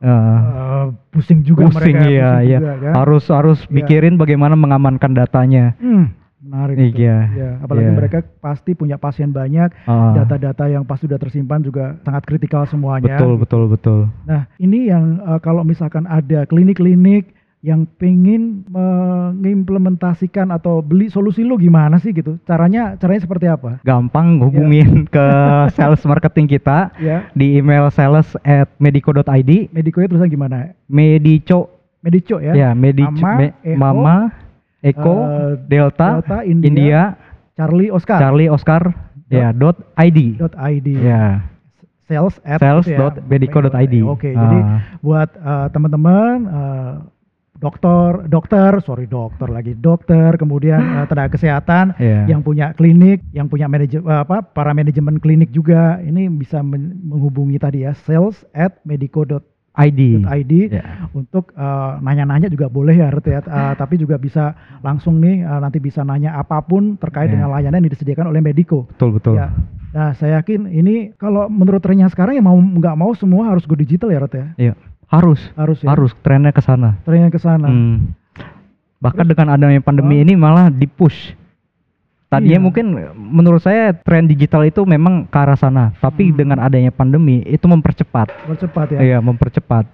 Eh, 0.00 0.08
eh, 0.08 0.84
pusing 1.10 1.44
juga 1.44 1.68
pusing 1.68 1.92
mereka. 1.92 2.08
iya, 2.08 2.30
pusing 2.32 2.48
iya. 2.48 2.58
juga, 2.58 2.74
kan? 2.80 2.92
Harus 2.96 3.24
harus 3.28 3.58
Iya. 3.62 3.72
mikirin 3.74 4.14
bagaimana 4.16 4.56
mengamankan 4.56 5.12
datanya. 5.12 5.76
Hmm, 5.76 6.16
Menarik. 6.40 6.96
Iya. 6.96 7.16
Iya, 7.28 7.50
apalagi 7.60 7.84
Iya. 7.86 7.96
mereka 8.00 8.18
pasti 8.40 8.72
punya 8.72 8.96
pasien 8.96 9.28
banyak, 9.28 9.76
Ah, 9.84 10.16
data-data 10.16 10.64
yang 10.66 10.88
pasti 10.88 11.04
sudah 11.04 11.20
tersimpan 11.20 11.60
juga 11.60 12.00
sangat 12.00 12.24
kritikal 12.24 12.64
semuanya. 12.64 13.12
betul 13.14 13.36
betul 13.36 13.62
betul. 13.68 14.00
Nah, 14.24 14.48
ini 14.56 14.88
yang 14.88 15.20
eh, 15.20 15.36
kalau 15.38 15.60
misalkan 15.62 16.08
ada 16.08 16.48
klinik-klinik 16.48 17.36
yang 17.60 17.84
pengen 17.94 18.64
mengimplementasikan 18.66 20.48
atau 20.48 20.80
beli 20.80 21.08
solusi 21.08 21.44
lu 21.44 21.56
gimana 21.56 21.96
sih 21.96 22.08
gitu? 22.10 22.40
Caranya 22.42 22.96
caranya 22.96 23.20
seperti 23.20 23.46
apa? 23.46 23.76
Gampang 23.82 24.40
hubungin 24.40 25.04
ke 25.06 25.26
sales 25.76 26.00
marketing 26.02 26.48
kita 26.48 26.88
Ya, 26.96 27.28
di 27.32 27.56
email 27.56 27.88
sales 27.90 28.32
at 28.40 28.72
medico.id 28.76 29.68
Medikonya 29.68 30.08
tulisan 30.08 30.28
gimana? 30.28 30.72
medico 30.86 31.68
Medico 32.00 32.40
ya. 32.40 32.56
ya 32.56 32.70
medico 32.72 33.12
Mama, 33.12 33.36
me- 33.36 33.52
Echo, 33.62 33.76
mama 33.76 34.16
Eko 34.80 35.14
eh, 35.20 35.52
Delta, 35.68 36.08
Delta, 36.16 36.38
India, 36.42 36.64
India, 36.66 37.00
Charlie 37.52 37.92
Oscar. 37.92 38.16
Charlie 38.18 38.48
Oscar 38.48 38.82
ya 39.28 39.52
dot 39.52 39.76
id 40.00 40.40
dot 40.40 40.56
ID. 40.56 40.88
ya 40.96 41.44
Sales 42.08 42.40
at 42.42 42.56
sales 42.58 42.88
ya. 42.88 42.96
dot 42.98 43.20
medico.id 43.22 43.94
Oke, 44.02 44.32
jadi 44.32 44.58
buat 44.98 45.28
eh, 45.30 45.66
teman-teman 45.68 46.36
eh, 46.42 46.94
dokter 47.60 48.24
dokter 48.26 48.80
sorry 48.80 49.04
dokter 49.04 49.44
lagi 49.46 49.72
dokter 49.74 50.32
kemudian 50.34 50.80
eh, 50.80 51.06
tenaga 51.06 51.36
kesehatan 51.36 51.92
Iya. 52.00 52.24
yang 52.26 52.40
punya 52.40 52.72
klinik 52.72 53.20
yang 53.30 53.46
punya 53.46 53.68
manajer 53.68 54.00
apa 54.02 54.40
para 54.42 54.72
manajemen 54.72 55.16
klinik 55.16 55.48
juga 55.50 56.00
ini 56.00 56.26
bisa 56.26 56.60
men- 56.60 56.96
menghubungi 57.02 57.56
tadi 57.56 57.84
ya 57.84 57.92
sales 57.94 58.40
at 58.50 58.80
medico.id 58.82 60.00
ID 60.26 60.52
ya. 60.68 61.06
untuk 61.12 61.52
eh, 61.52 61.92
nanya-nanya 62.00 62.48
juga 62.48 62.66
boleh 62.66 62.96
ya 62.96 63.08
Rut 63.08 63.24
ya 63.24 63.44
Eh, 63.50 63.74
tapi 63.74 63.94
juga 63.94 64.16
bisa 64.16 64.52
langsung 64.80 65.18
nih 65.18 65.40
eh, 65.40 65.58
nanti 65.60 65.76
bisa 65.78 66.00
nanya 66.00 66.34
apa 66.34 66.58
pun 66.60 66.96
terkait 66.96 67.28
Iya. 67.28 67.34
dengan 67.36 67.48
layanan 67.50 67.84
yang 67.84 67.92
disediakan 67.92 68.26
oleh 68.26 68.40
Medico 68.40 68.88
betul 68.88 69.12
betul 69.12 69.36
Ya. 69.36 69.52
Nah, 69.90 70.14
saya 70.14 70.38
yakin 70.38 70.70
ini 70.70 71.10
kalau 71.18 71.50
menurut 71.50 71.82
trennya 71.82 72.06
sekarang 72.06 72.38
ya 72.38 72.40
mau 72.40 72.54
nggak 72.54 72.94
mau 72.94 73.10
semua 73.10 73.50
harus 73.50 73.66
go 73.66 73.74
digital 73.74 74.06
ya, 74.08 74.22
Rot 74.22 74.30
ya. 74.30 74.46
Iya. 74.54 74.74
Harus 75.10 75.40
Harus 75.58 75.82
ya. 75.82 75.90
harus 75.90 76.14
trennya 76.22 76.54
ke 76.54 76.62
sana 76.62 76.96
Trennya 77.02 77.28
ke 77.28 77.36
sana. 77.36 77.66
Hmm. 77.66 78.14
Bahkan 79.00 79.26
Terus- 79.26 79.30
dengan 79.34 79.48
adanya 79.50 79.80
pandemi 79.80 80.20
Oh. 80.20 80.22
ini 80.22 80.32
malah 80.36 80.68
dipush. 80.68 81.34
Tadinya 82.30 82.60
Iya. 82.60 82.62
mungkin 82.62 82.86
menurut 83.16 83.58
saya 83.58 83.90
tren 83.90 84.30
digital 84.30 84.62
itu 84.62 84.86
memang 84.86 85.26
ke 85.26 85.34
arah 85.34 85.58
sana, 85.58 85.90
tapi 85.98 86.30
Hmm. 86.30 86.36
dengan 86.38 86.58
adanya 86.62 86.94
pandemi 86.94 87.42
itu 87.42 87.66
mempercepat. 87.66 88.30
Percepat 88.46 88.94
ya. 88.94 88.98
Iya, 89.02 89.18
mempercepat. 89.18 89.90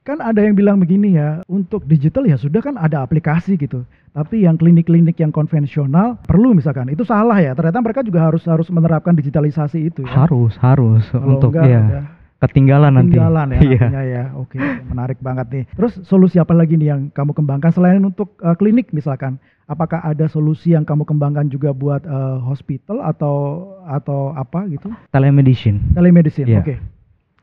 Kan 0.00 0.20
ada 0.20 0.40
yang 0.40 0.52
bilang 0.52 0.80
begini 0.80 1.16
ya, 1.16 1.40
untuk 1.44 1.84
digital 1.84 2.24
ya 2.24 2.36
sudah 2.36 2.60
kan 2.60 2.76
ada 2.76 3.00
aplikasi 3.00 3.56
gitu. 3.56 3.84
Tapi 4.12 4.44
yang 4.44 4.56
klinik-klinik 4.56 5.16
yang 5.16 5.28
konvensional 5.28 6.16
perlu 6.24 6.52
misalkan 6.52 6.88
itu 6.88 7.04
salah 7.04 7.36
ya. 7.36 7.52
Ternyata 7.52 7.80
mereka 7.80 8.00
juga 8.00 8.20
harus 8.22 8.44
harus 8.44 8.68
menerapkan 8.68 9.12
digitalisasi 9.12 9.90
itu 9.92 10.04
ya. 10.08 10.24
Harus, 10.24 10.56
harus 10.60 11.04
Kalau 11.08 11.36
untuk 11.36 11.52
enggak, 11.52 11.68
ya 11.68 11.80
udah 11.80 12.04
ketinggalan 12.38 12.92
nanti. 12.92 13.14
ketinggalan 13.14 13.46
ya 13.48 13.60
Iya. 13.60 13.80
nantinya 13.80 14.02
ya. 14.04 14.24
Oke, 14.34 14.56
menarik 14.84 15.18
banget 15.18 15.46
nih. 15.48 15.64
Terus 15.70 15.92
solusi 16.02 16.36
apa 16.36 16.52
lagi 16.52 16.74
nih 16.74 16.88
yang 16.88 17.00
kamu 17.08 17.32
kembangkan 17.32 17.70
selain 17.70 18.00
untuk 18.00 18.34
eh, 18.38 18.54
klinik 18.54 18.90
misalkan? 18.90 19.36
Apakah 19.64 20.02
ada 20.02 20.26
solusi 20.26 20.70
yang 20.70 20.84
kamu 20.84 21.04
kembangkan 21.04 21.48
juga 21.48 21.70
buat 21.70 22.02
eh, 22.02 22.36
hospital 22.40 23.00
atau 23.00 23.34
atau 23.82 24.32
apa 24.32 24.68
gitu? 24.68 24.92
Telemedicine. 25.08 25.80
Telemedicine. 25.92 26.48
Iya. 26.48 26.60
Oke. 26.60 26.76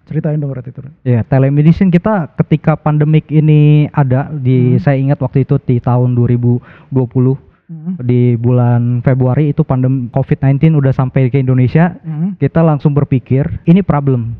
Ceritain 0.01 0.35
dong 0.35 0.49
Rat, 0.49 0.65
itu. 0.65 0.81
Ya, 1.03 1.21
telemedicine 1.21 1.87
kita 1.87 2.33
ketika 2.35 2.73
pandemik 2.75 3.29
ini 3.29 3.85
ada 3.91 4.27
di 4.29 4.75
Hmm. 4.75 4.81
saya 4.81 4.97
ingat 4.97 5.17
waktu 5.17 5.45
itu 5.45 5.55
di 5.57 5.77
tahun 5.77 6.13
2020 6.13 7.37
Mhm. 7.69 8.03
di 8.03 8.35
bulan 8.35 8.99
Februari 8.99 9.49
itu 9.49 9.63
pandemi 9.63 10.11
COVID-19 10.11 10.75
udah 10.75 10.91
sampai 10.91 11.31
ke 11.31 11.39
Indonesia, 11.39 11.95
Mhm. 11.97 12.35
kita 12.35 12.59
langsung 12.59 12.91
berpikir 12.91 13.63
ini 13.63 13.79
problem. 13.79 14.35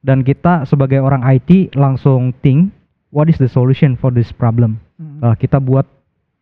Dan 0.00 0.24
kita 0.24 0.64
sebagai 0.64 1.00
orang 1.04 1.20
IT 1.28 1.76
langsung 1.76 2.32
think 2.40 2.72
what 3.12 3.28
is 3.28 3.36
the 3.36 3.50
solution 3.50 3.94
for 4.00 4.08
this 4.08 4.32
problem. 4.32 4.80
Mhm. 4.96 5.18
Nah, 5.20 5.34
kita 5.36 5.60
buat 5.60 5.84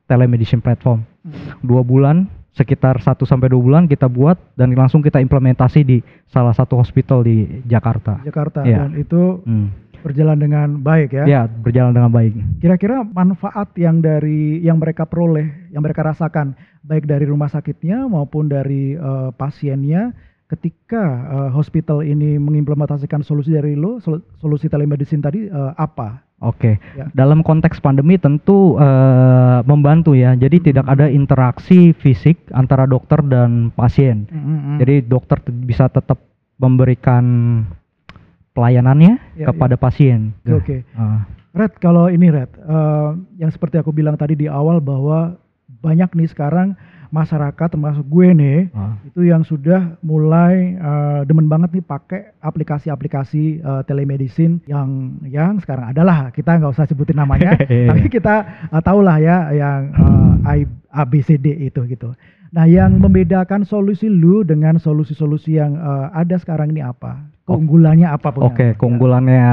telemedicine 0.06 0.62
platform. 0.62 1.02
Mhm. 1.26 1.66
Dua 1.66 1.82
bulan 1.82 2.30
sekitar 2.54 2.98
1 2.98 3.22
sampai 3.22 3.50
2 3.54 3.62
bulan 3.62 3.86
kita 3.86 4.10
buat 4.10 4.34
dan 4.58 4.74
langsung 4.74 4.98
kita 4.98 5.22
implementasi 5.22 5.86
di 5.86 5.98
salah 6.26 6.50
satu 6.50 6.74
hospital 6.78 7.22
di 7.22 7.62
Jakarta. 7.66 8.18
Jakarta 8.26 8.66
Iya. 8.66 8.82
dan 8.82 8.98
itu 8.98 9.42
Hmm. 9.46 9.70
berjalan 10.02 10.38
dengan 10.38 10.68
baik 10.78 11.10
ya. 11.14 11.24
Ya, 11.26 11.42
berjalan 11.46 11.94
dengan 11.94 12.10
baik. 12.10 12.34
Kira-kira 12.58 13.02
manfaat 13.02 13.74
yang 13.78 13.98
dari 14.02 14.58
yang 14.62 14.78
mereka 14.78 15.06
peroleh, 15.06 15.70
yang 15.70 15.82
mereka 15.82 16.06
rasakan 16.06 16.54
baik 16.82 17.06
dari 17.06 17.26
rumah 17.26 17.50
sakitnya 17.50 18.06
maupun 18.06 18.46
dari 18.50 18.94
eh, 18.94 19.30
pasiennya 19.34 20.14
ketika 20.48 21.02
eh, 21.28 21.50
hospital 21.52 22.00
ini 22.00 22.36
mengimplementasikan 22.36 23.20
solusi 23.20 23.52
dari 23.52 23.72
lo, 23.72 24.00
sol- 24.00 24.24
solusi 24.36 24.66
telemedicine 24.66 25.20
tadi 25.20 25.44
eh, 25.44 25.72
apa? 25.74 26.24
Oke. 26.38 26.78
Ya. 26.94 27.10
Dalam 27.12 27.42
konteks 27.42 27.78
pandemi 27.78 28.14
tentu 28.14 28.74
eh, 28.76 29.58
membantu 29.62 30.14
ya. 30.14 30.32
Jadi 30.32 30.56
Hmm. 30.58 30.66
tidak 30.66 30.86
ada 30.86 31.06
interaksi 31.06 31.92
fisik 31.92 32.38
antara 32.50 32.86
dokter 32.86 33.20
dan 33.20 33.68
pasien. 33.70 34.24
Mhm. 34.26 34.78
Jadi 34.78 34.94
dokter 35.02 35.38
te- 35.38 35.52
bisa 35.52 35.86
tetap 35.86 36.16
memberikan 36.56 37.24
pelayanannya 38.50 39.18
Ya, 39.36 39.46
kepada 39.50 39.76
pasien. 39.76 40.34
Oke. 40.44 40.82
Ah, 40.94 41.22
Red, 41.54 41.78
kalau 41.78 42.06
ini 42.06 42.28
Red, 42.28 42.50
eh, 42.54 43.10
yang 43.38 43.50
seperti 43.50 43.78
aku 43.78 43.90
bilang 43.90 44.14
tadi 44.14 44.34
di 44.34 44.46
awal 44.46 44.78
bahwa 44.78 45.38
banyak 45.78 46.10
nih 46.14 46.28
sekarang 46.28 46.74
masyarakat 47.08 47.68
termasuk 47.72 48.04
gue 48.06 48.28
nih 48.36 48.58
ah. 48.76 48.96
itu 49.04 49.24
yang 49.24 49.42
sudah 49.44 49.96
mulai 50.04 50.76
eh, 50.76 51.20
demen 51.24 51.48
banget 51.48 51.80
nih 51.80 51.84
pakai 51.84 52.20
aplikasi-aplikasi 52.40 53.60
eh, 53.60 53.82
telemedicine 53.88 54.60
yang 54.68 55.18
yang 55.24 55.56
sekarang 55.60 55.92
adalah 55.92 56.28
kita 56.30 56.60
nggak 56.60 56.72
usah 56.72 56.86
sebutin 56.88 57.16
namanya 57.16 57.56
tapi 57.90 58.08
kita 58.08 58.68
eh, 58.68 58.82
tahu 58.84 59.00
lah 59.00 59.16
ya 59.20 59.36
yang 59.52 59.80
eh, 59.92 60.62
I- 60.64 60.76
ABCD 60.92 61.68
itu 61.68 61.84
gitu. 61.84 62.16
Nah 62.48 62.64
yang 62.64 62.96
membedakan 62.96 63.68
solusi 63.68 64.08
lu 64.08 64.40
dengan 64.40 64.80
solusi-solusi 64.80 65.60
yang 65.60 65.76
eh, 65.76 66.06
ada 66.16 66.36
sekarang 66.40 66.72
ini 66.72 66.80
apa? 66.80 67.28
Keunggulannya 67.44 68.08
apa? 68.08 68.28
punya? 68.32 68.48
Oke, 68.52 68.66
keunggulannya 68.76 69.48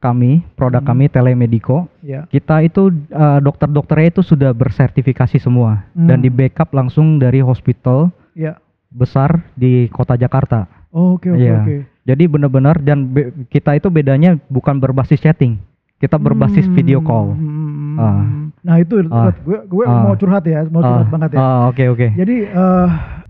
kami, 0.00 0.40
produk 0.56 0.80
Hmm. 0.80 0.90
kami 0.90 1.04
Telemedico, 1.06 1.86
Ya. 2.00 2.24
kita 2.26 2.60
itu 2.60 2.88
eh, 3.06 3.38
dokter-dokternya 3.38 4.08
itu 4.10 4.22
sudah 4.22 4.50
bersertifikasi 4.50 5.36
semua 5.36 5.84
dan 5.92 6.18
Hmm. 6.18 6.24
di 6.24 6.30
backup 6.30 6.72
langsung 6.72 7.16
dari 7.16 7.38
hospital 7.38 8.08
Ya. 8.32 8.56
besar 8.88 9.44
di 9.54 9.86
kota 9.88 10.16
Jakarta. 10.16 10.66
Oke 10.90 11.28
oke 11.28 11.38
Iya. 11.38 11.60
oke. 11.60 11.76
Jadi 12.02 12.24
benar-benar 12.26 12.80
dan 12.80 13.06
be- 13.06 13.30
kita 13.46 13.76
itu 13.76 13.86
bedanya 13.86 14.40
bukan 14.48 14.76
berbasis 14.76 15.20
chatting, 15.20 15.60
kita 15.96 16.16
berbasis 16.16 16.64
Hmm, 16.64 16.74
video 16.74 16.98
call. 16.98 17.36
hmm, 17.36 17.94
Ah. 17.94 18.24
Nah 18.60 18.76
itu 18.76 19.04
Ah. 19.06 19.28
Red, 19.28 19.36
gue 19.42 19.58
gue 19.68 19.84
Ah. 19.84 20.02
mau 20.02 20.14
curhat 20.14 20.42
ya, 20.42 20.64
mau 20.66 20.80
curhat 20.80 21.06
Ah, 21.06 21.12
banget 21.12 21.30
ya. 21.30 21.38
ah, 21.38 21.60
Oke 21.68 21.84
oke. 21.86 22.08
Jadi 22.10 22.36
eh, 22.42 22.88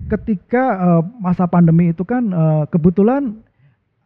ketika 0.08 0.64
eh, 0.78 1.02
masa 1.18 1.44
pandemi 1.44 1.90
itu 1.90 2.02
kan 2.02 2.22
eh, 2.24 2.62
kebetulan 2.68 3.36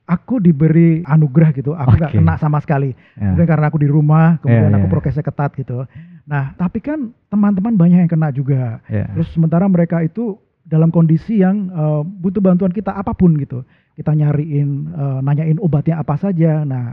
aku 0.05 0.37
diberi 0.37 1.01
anugerah 1.03 1.51
gitu, 1.53 1.73
aku 1.73 1.97
nggak 1.97 2.13
Oke. 2.13 2.19
kena 2.21 2.35
sama 2.37 2.61
sekali. 2.61 2.93
Ya. 3.17 3.33
Mungkin 3.33 3.47
karena 3.47 3.67
aku 3.67 3.81
di 3.81 3.89
rumah, 3.89 4.37
kemudian 4.39 4.69
Iya, 4.69 4.77
aku 4.77 4.87
iya. 4.87 4.93
prokesnya 4.93 5.25
ketat 5.25 5.51
gitu. 5.55 5.89
Nah 6.25 6.53
tapi 6.55 6.79
kan 6.79 7.09
teman-teman 7.27 7.73
banyak 7.73 7.99
yang 8.01 8.11
kena 8.11 8.29
juga. 8.29 8.85
Ya. 8.87 9.09
Terus 9.11 9.33
sementara 9.33 9.65
mereka 9.65 10.01
itu 10.01 10.37
dalam 10.63 10.89
kondisi 10.89 11.41
yang 11.41 11.69
eh, 11.69 12.01
butuh 12.05 12.41
bantuan 12.41 12.69
kita 12.69 12.93
apa 12.93 13.13
pun 13.13 13.33
gitu. 13.37 13.65
Kita 13.95 14.13
nyariin, 14.13 14.69
eh, 14.91 15.19
nanyain 15.21 15.57
obatnya 15.57 15.97
apa 15.97 16.17
saja. 16.17 16.65
Nah 16.65 16.85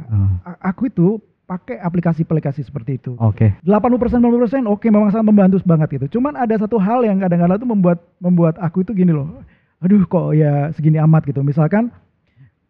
Ah, 0.42 0.56
a- 0.56 0.60
aku 0.70 0.88
itu 0.88 1.20
pakai 1.44 1.84
aplikasi-aplikasi 1.84 2.64
seperti 2.64 2.96
itu. 2.96 3.12
Oke. 3.18 3.52
80% 3.62 4.24
90% 4.24 4.64
oke 4.66 4.88
memang 4.88 5.12
sangat 5.12 5.28
membantu 5.28 5.60
banget 5.64 6.00
gitu. 6.00 6.16
Cuman 6.16 6.32
ada 6.34 6.56
satu 6.56 6.80
hal 6.80 7.04
yang 7.04 7.20
kadang-kadang 7.20 7.60
tuh 7.60 7.68
membuat 7.68 8.00
membuat 8.18 8.56
aku 8.56 8.84
itu 8.84 8.96
gini 8.96 9.12
loh. 9.12 9.44
Aduh 9.84 10.00
kok 10.06 10.32
ya 10.32 10.72
segini 10.72 10.96
amat 10.96 11.28
gitu. 11.28 11.44
Misalkan 11.44 11.92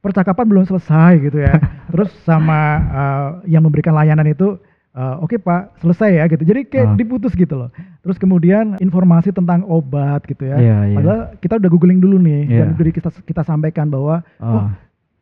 percakapan 0.02 0.46
belum 0.46 0.66
selesai 0.66 1.22
gitu 1.22 1.38
ya. 1.40 1.54
Terus 1.94 2.10
sama 2.22 2.60
uh, 2.84 3.30
yang 3.46 3.62
memberikan 3.62 3.94
layanan 3.94 4.26
itu 4.26 4.58
uh, 4.92 5.16
oke 5.20 5.38
Pak, 5.38 5.80
selesai 5.80 6.10
ya 6.12 6.24
gitu. 6.28 6.44
Jadi 6.44 6.62
kayak 6.66 6.88
Ah. 6.88 6.98
diputus 6.98 7.34
gitu 7.34 7.54
loh. 7.56 7.70
Terus 8.02 8.18
kemudian 8.18 8.76
informasi 8.78 9.30
tentang 9.30 9.62
obat 9.64 10.26
gitu 10.26 10.44
ya. 10.44 10.58
Iya, 10.58 10.78
iya. 10.86 10.96
Padahal 10.98 11.20
kita 11.38 11.54
udah 11.58 11.70
googling 11.70 12.00
dulu 12.00 12.18
nih 12.18 12.42
Iya. 12.46 12.58
dan 12.60 12.68
udah 12.74 12.92
kita 12.92 13.10
kita 13.22 13.42
sampaikan 13.42 13.88
bahwa 13.88 14.26
oh 14.38 14.66
Ah, 14.66 14.74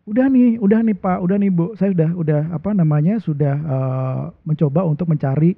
udah 0.05 0.25
nih, 0.25 0.57
udah 0.57 0.79
nih 0.81 0.95
Pak, 0.95 1.17
udah 1.19 1.37
nih 1.37 1.49
Bu, 1.49 1.75
saya 1.75 1.91
udah 1.91 2.09
udah 2.15 2.41
apa 2.49 2.69
namanya 2.71 3.19
sudah 3.19 3.53
eh, 3.53 4.21
mencoba 4.41 4.81
untuk 4.83 5.05
mencari 5.05 5.53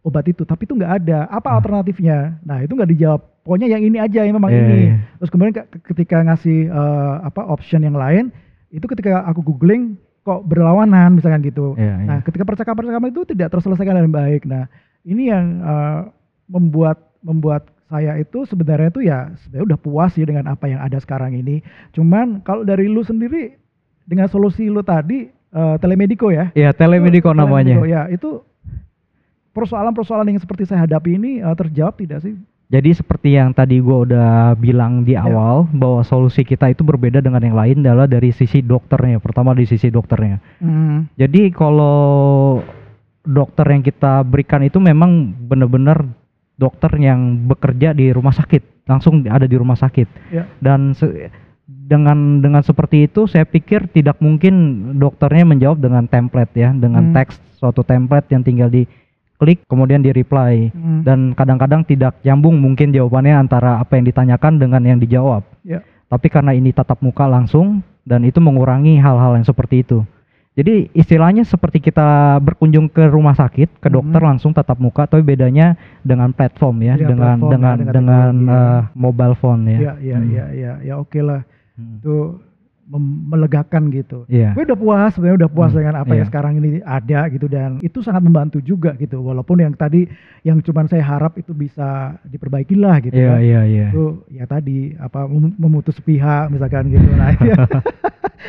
obat 0.00 0.24
itu, 0.26 0.42
tapi 0.42 0.64
itu 0.64 0.74
nggak 0.74 0.92
ada. 0.98 1.24
Apa 1.28 1.48
Ah. 1.48 1.56
alternatifnya? 1.56 2.42
Nah 2.42 2.60
itu 2.60 2.72
nggak 2.72 2.90
dijawab. 2.90 3.20
Pokoknya 3.44 3.68
yang 3.70 3.82
ini 3.82 3.96
aja, 3.96 4.20
yang 4.22 4.36
memang 4.36 4.52
Iya, 4.52 4.60
ini. 4.60 4.76
iya. 4.82 4.94
Terus 5.16 5.30
kemudian 5.30 5.54
ke- 5.56 5.68
ketika 5.86 6.20
ngasih 6.20 6.68
eh, 6.68 7.14
apa 7.22 7.42
option 7.44 7.80
yang 7.80 7.96
lain, 7.96 8.28
itu 8.68 8.84
ketika 8.84 9.24
aku 9.24 9.40
googling 9.40 9.96
kok 10.22 10.44
berlawanan 10.44 11.16
misalkan 11.16 11.40
gitu. 11.40 11.72
Iya, 11.80 12.04
iya. 12.04 12.06
Nah 12.06 12.18
ketika 12.20 12.44
percakapan-percakapan 12.44 13.10
itu 13.10 13.22
tidak 13.32 13.48
terselesaikan 13.56 13.96
dengan 13.96 14.12
baik. 14.12 14.44
Nah 14.44 14.68
ini 15.08 15.32
yang 15.32 15.44
eh, 15.64 16.00
membuat 16.52 17.00
membuat 17.24 17.68
saya 17.88 18.20
itu 18.20 18.44
sebenarnya 18.44 18.92
tuh 18.92 19.00
ya 19.00 19.32
sebenarnya 19.40 19.66
udah 19.72 19.78
puas 19.80 20.12
sih 20.12 20.28
dengan 20.28 20.52
apa 20.52 20.68
yang 20.68 20.84
ada 20.84 21.00
sekarang 21.00 21.32
ini. 21.32 21.64
Cuman 21.96 22.44
kalau 22.44 22.62
dari 22.62 22.84
lu 22.84 23.00
sendiri 23.00 23.56
dengan 24.04 24.28
solusi 24.28 24.68
lu 24.68 24.84
tadi 24.84 25.32
eh, 25.32 25.76
telemedico 25.80 26.28
ya. 26.28 26.52
Ya, 26.52 26.76
telemedico 26.76 27.32
Itu 27.32 27.40
namanya. 27.40 27.80
telemedico, 27.80 27.88
ya, 27.88 28.02
itu 28.12 28.44
persoalan-persoalan 29.56 30.36
yang 30.36 30.40
seperti 30.40 30.68
saya 30.68 30.84
hadapi 30.84 31.16
ini 31.16 31.40
eh, 31.40 31.56
terjawab 31.56 31.96
tidak 31.96 32.20
sih? 32.20 32.36
Jadi 32.68 32.92
seperti 32.92 33.32
yang 33.32 33.56
tadi 33.56 33.80
gua 33.80 34.04
udah 34.04 34.28
bilang 34.54 35.00
di 35.00 35.16
Ya. 35.16 35.24
awal 35.24 35.64
bahwa 35.72 36.04
solusi 36.04 36.44
kita 36.44 36.68
itu 36.68 36.84
berbeda 36.84 37.24
dengan 37.24 37.40
yang 37.40 37.56
lain 37.56 37.80
adalah 37.80 38.04
dari 38.04 38.28
sisi 38.28 38.60
dokternya. 38.60 39.16
Pertama 39.18 39.56
di 39.56 39.64
sisi 39.64 39.88
dokternya. 39.88 40.36
Hmm. 40.60 41.08
Jadi 41.16 41.48
kalau 41.48 42.60
dokter 43.24 43.64
yang 43.68 43.80
kita 43.80 44.20
berikan 44.20 44.60
itu 44.60 44.76
memang 44.76 45.32
benar-benar 45.48 46.04
dokter 46.60 46.92
yang 47.00 47.48
bekerja 47.48 47.96
di 47.96 48.12
rumah 48.12 48.36
sakit, 48.36 48.84
langsung 48.84 49.24
ada 49.24 49.48
di 49.48 49.56
rumah 49.56 49.76
sakit. 49.76 50.08
Ya. 50.28 50.44
Dan 50.60 50.92
se- 50.92 51.32
dengan 51.68 52.40
dengan 52.40 52.60
seperti 52.60 53.08
itu 53.08 53.24
saya 53.24 53.44
pikir 53.44 53.88
tidak 53.88 54.20
mungkin 54.20 54.52
dokternya 54.96 55.44
menjawab 55.44 55.80
dengan 55.80 56.04
template 56.04 56.52
ya, 56.52 56.68
dengan 56.72 57.12
Hmm. 57.12 57.14
teks 57.16 57.40
suatu 57.56 57.80
template 57.80 58.28
yang 58.28 58.44
tinggal 58.44 58.68
diklik 59.38 59.62
kemudian 59.70 60.02
di 60.02 60.10
reply 60.10 60.74
Hmm. 60.74 61.06
dan 61.06 61.30
kadang-kadang 61.30 61.86
tidak 61.86 62.18
nyambung 62.26 62.58
mungkin 62.58 62.90
jawabannya 62.90 63.38
antara 63.38 63.78
apa 63.78 63.94
yang 63.94 64.10
ditanyakan 64.10 64.58
dengan 64.58 64.82
yang 64.82 64.98
dijawab. 64.98 65.46
Ya. 65.62 65.86
Tapi 66.10 66.26
karena 66.26 66.50
ini 66.50 66.74
tatap 66.74 66.98
muka 66.98 67.30
langsung 67.30 67.86
dan 68.02 68.26
itu 68.26 68.42
mengurangi 68.42 68.98
hal-hal 68.98 69.38
yang 69.38 69.46
seperti 69.46 69.86
itu. 69.86 70.02
Jadi 70.58 70.90
istilahnya 70.90 71.46
seperti 71.46 71.78
kita 71.78 72.34
berkunjung 72.42 72.90
ke 72.90 73.06
rumah 73.06 73.30
sakit, 73.30 73.78
ke 73.78 73.86
dokter 73.86 74.18
Mhm. 74.18 74.26
langsung 74.26 74.50
tatap 74.50 74.82
muka, 74.82 75.06
tapi 75.06 75.22
bedanya 75.22 75.78
dengan 76.02 76.34
platform 76.34 76.82
ya, 76.82 76.98
Dengan 76.98 77.06
dengan 77.14 77.34
platform 77.38 77.46
ya, 77.46 77.54
dengan 77.54 77.76
dengan 77.78 77.94
dengan 77.94 78.34
ya. 78.34 78.58
eh, 78.58 78.80
mobile 78.98 79.34
phone 79.38 79.62
ya. 79.70 79.78
Ya, 79.78 79.92
ya, 80.02 80.16
Hmm. 80.18 80.30
ya, 80.34 80.46
ya, 80.50 80.72
ya, 80.82 80.94
oke 80.98 81.20
lah. 81.22 81.46
Hmm. 81.78 82.02
Itu 82.02 82.14
mem- 82.18 82.57
melegakan 82.90 83.90
gitu. 83.90 84.24
Iya. 84.26 84.52
Gue 84.52 84.64
udah 84.64 84.74
puas, 84.74 85.10
sebenarnya 85.12 85.44
udah 85.44 85.50
puas 85.50 85.70
Hmm, 85.70 85.78
dengan 85.78 85.94
apa 85.98 86.08
iya. 86.08 86.18
yang 86.18 86.26
sekarang 86.26 86.52
ini 86.56 86.70
ada 86.80 87.20
gitu 87.28 87.46
dan 87.46 87.76
itu 87.78 88.00
sangat 88.00 88.22
membantu 88.22 88.58
juga 88.58 88.96
gitu. 88.96 89.20
Walaupun 89.20 89.60
yang 89.60 89.72
tadi 89.72 90.08
yang 90.40 90.58
cuman 90.58 90.86
saya 90.86 91.04
harap 91.04 91.36
itu 91.36 91.52
bisa 91.52 91.88
diperbaiki 92.24 92.72
lah 92.74 92.96
gitu. 92.98 93.12
Iya 93.12 93.30
kan. 93.30 93.40
iya 93.40 93.60
iya. 93.62 93.86
Itu 93.88 94.04
ya 94.28 94.44
tadi 94.44 94.96
apa 94.96 95.24
mem- 95.24 95.56
memutus 95.56 95.98
pihak 95.98 96.48
misalkan 96.48 96.88
gitu. 96.88 97.08
Nah, 97.10 97.36
iya. 97.36 97.56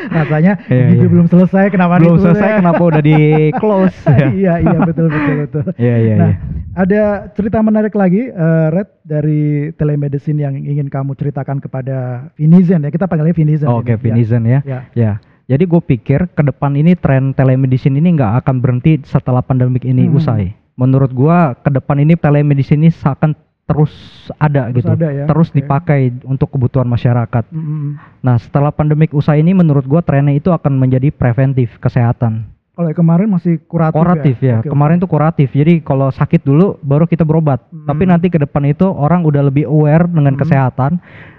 rasanya 0.10 0.53
Iya, 0.65 0.86
video 0.88 1.01
iya. 1.03 1.12
belum 1.12 1.27
selesai 1.27 1.65
kenapa 1.69 1.98
Belum 1.98 2.15
ditulis 2.15 2.24
selesai 2.24 2.50
ya? 2.50 2.58
kenapa 2.62 2.81
udah 2.86 3.01
di 3.01 3.17
close 3.58 3.98
ya? 4.05 4.27
iya, 4.39 4.53
iya 4.62 4.77
betul 4.79 5.08
betul 5.10 5.36
betul. 5.39 5.63
Iya 5.75 5.96
iya 5.98 6.15
Nah, 6.15 6.29
iya. 6.29 6.38
ada 6.75 7.01
cerita 7.34 7.58
menarik 7.60 7.91
lagi, 7.91 8.29
eh, 8.29 8.67
Red, 8.69 8.89
dari 9.01 9.41
telemedicine 9.74 10.39
yang 10.39 10.55
ingin 10.55 10.88
kamu 10.88 11.17
ceritakan 11.17 11.58
kepada 11.58 12.29
Vinizen 12.36 12.79
ya. 12.79 12.89
Kita 12.89 13.10
panggilnya 13.10 13.34
Vinizen. 13.34 13.67
Oke, 13.67 13.89
ini. 13.89 13.91
Ya, 13.91 13.98
Vinizen 13.98 14.27
ya. 14.27 14.29
Ya. 14.62 14.80
Ya. 14.94 15.12
Jadi 15.50 15.66
gue 15.66 15.82
pikir 15.82 16.30
ke 16.30 16.46
depan 16.46 16.78
ini 16.78 16.94
tren 16.94 17.34
telemedicine 17.34 17.98
ini 17.98 18.14
nggak 18.14 18.46
akan 18.46 18.62
berhenti 18.62 19.02
setelah 19.02 19.42
pandemik 19.42 19.82
ini 19.82 20.06
Hmm. 20.06 20.22
usai. 20.22 20.54
Menurut 20.78 21.10
gua 21.12 21.58
ke 21.58 21.74
depan 21.74 22.00
ini 22.00 22.14
telemedicine 22.14 22.88
ini 22.88 22.92
akan 22.94 23.34
terus 23.66 23.94
ada 24.42 24.70
Terus 24.70 24.78
gitu, 24.82 24.90
ada 24.94 25.08
ya, 25.14 25.26
terus 25.30 25.50
oke. 25.54 25.58
dipakai 25.62 26.10
untuk 26.26 26.50
kebutuhan 26.50 26.90
masyarakat. 26.90 27.50
Mm, 27.54 27.60
mm, 27.60 27.70
mm. 27.70 27.92
Nah 28.26 28.36
setelah 28.42 28.74
pandemik 28.74 29.14
usai 29.14 29.42
ini 29.42 29.54
menurut 29.54 29.86
gua 29.86 30.02
trennya 30.02 30.34
itu 30.34 30.50
akan 30.50 30.78
menjadi 30.78 31.10
preventif 31.14 31.78
kesehatan. 31.78 32.50
Kalau 32.80 32.96
kemarin 32.96 33.28
masih 33.28 33.60
kuratif, 33.68 34.00
Kuratif 34.00 34.38
ya. 34.40 34.64
Oke, 34.64 34.72
oke. 34.72 34.72
Kemarin 34.72 35.04
tuh 35.04 35.12
kuratif. 35.12 35.52
Jadi 35.52 35.84
kalau 35.84 36.08
sakit 36.16 36.48
dulu 36.48 36.80
baru 36.80 37.04
kita 37.04 37.28
berobat. 37.28 37.60
Hmm. 37.68 37.84
Tapi 37.84 38.08
nanti 38.08 38.32
ke 38.32 38.40
depan 38.40 38.64
itu 38.72 38.88
orang 38.88 39.28
udah 39.28 39.52
lebih 39.52 39.68
aware 39.68 40.08
dengan 40.08 40.40
Hmm. 40.40 40.48
kesehatan. 40.48 40.92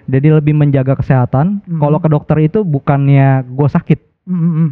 Jadi 0.05 0.37
lebih 0.37 0.53
menjaga 0.53 1.01
kesehatan. 1.01 1.65
Hmm. 1.65 1.81
Kalau 1.81 1.97
ke 1.97 2.13
dokter 2.13 2.37
itu 2.45 2.61
bukannya 2.61 3.49
gue 3.57 3.69
sakit, 3.73 3.99
Mm, 4.29 4.37
mm, 4.37 4.53
mm. 4.53 4.69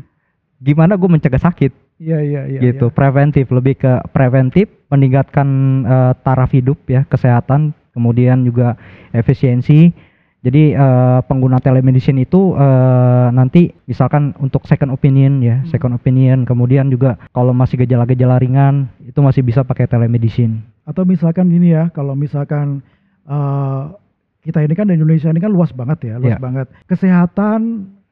gimana 0.61 0.93
gue 1.01 1.09
mencegah 1.09 1.41
sakit 1.41 1.73
Iya 2.05 2.21
iya 2.21 2.43
iya. 2.45 2.61
gitu. 2.61 2.93
iya. 2.93 2.95
Preventif 2.95 3.49
lebih 3.49 3.81
ke 3.81 3.93
preventif, 4.13 4.69
meningkatkan 4.93 5.49
eh, 5.89 6.13
taraf 6.21 6.53
hidup 6.53 6.77
ya, 6.85 7.09
kesehatan, 7.09 7.73
kemudian 7.97 8.45
juga 8.45 8.76
efisiensi. 9.17 9.89
Jadi 10.49 10.73
eh, 10.73 11.19
pengguna 11.23 11.61
telemedicine 11.61 12.25
itu 12.25 12.56
eh, 12.56 13.28
nanti 13.30 13.69
misalkan 13.84 14.32
untuk 14.41 14.65
second 14.65 14.89
opinion 14.91 15.45
ya, 15.45 15.61
Hmm. 15.61 15.69
second 15.69 15.93
opinion. 15.93 16.43
Kemudian 16.43 16.89
juga 16.89 17.21
kalau 17.30 17.52
masih 17.52 17.84
gejala-gejala 17.84 18.41
ringan 18.41 18.89
itu 19.04 19.21
masih 19.21 19.45
bisa 19.45 19.61
pakai 19.61 19.84
telemedicine. 19.84 20.65
Atau 20.82 21.04
misalkan 21.04 21.52
gini 21.52 21.76
ya, 21.76 21.93
kalau 21.93 22.17
misalkan 22.17 22.80
eh, 23.25 23.82
kita 24.41 24.65
ini 24.65 24.73
kan 24.73 24.89
di 24.89 24.97
Indonesia 24.97 25.28
ini 25.28 25.37
kan 25.37 25.52
luas 25.52 25.69
banget 25.71 26.08
ya, 26.08 26.15
luas 26.17 26.32
Iya. 26.32 26.41
banget. 26.41 26.67
Kesehatan 26.89 27.61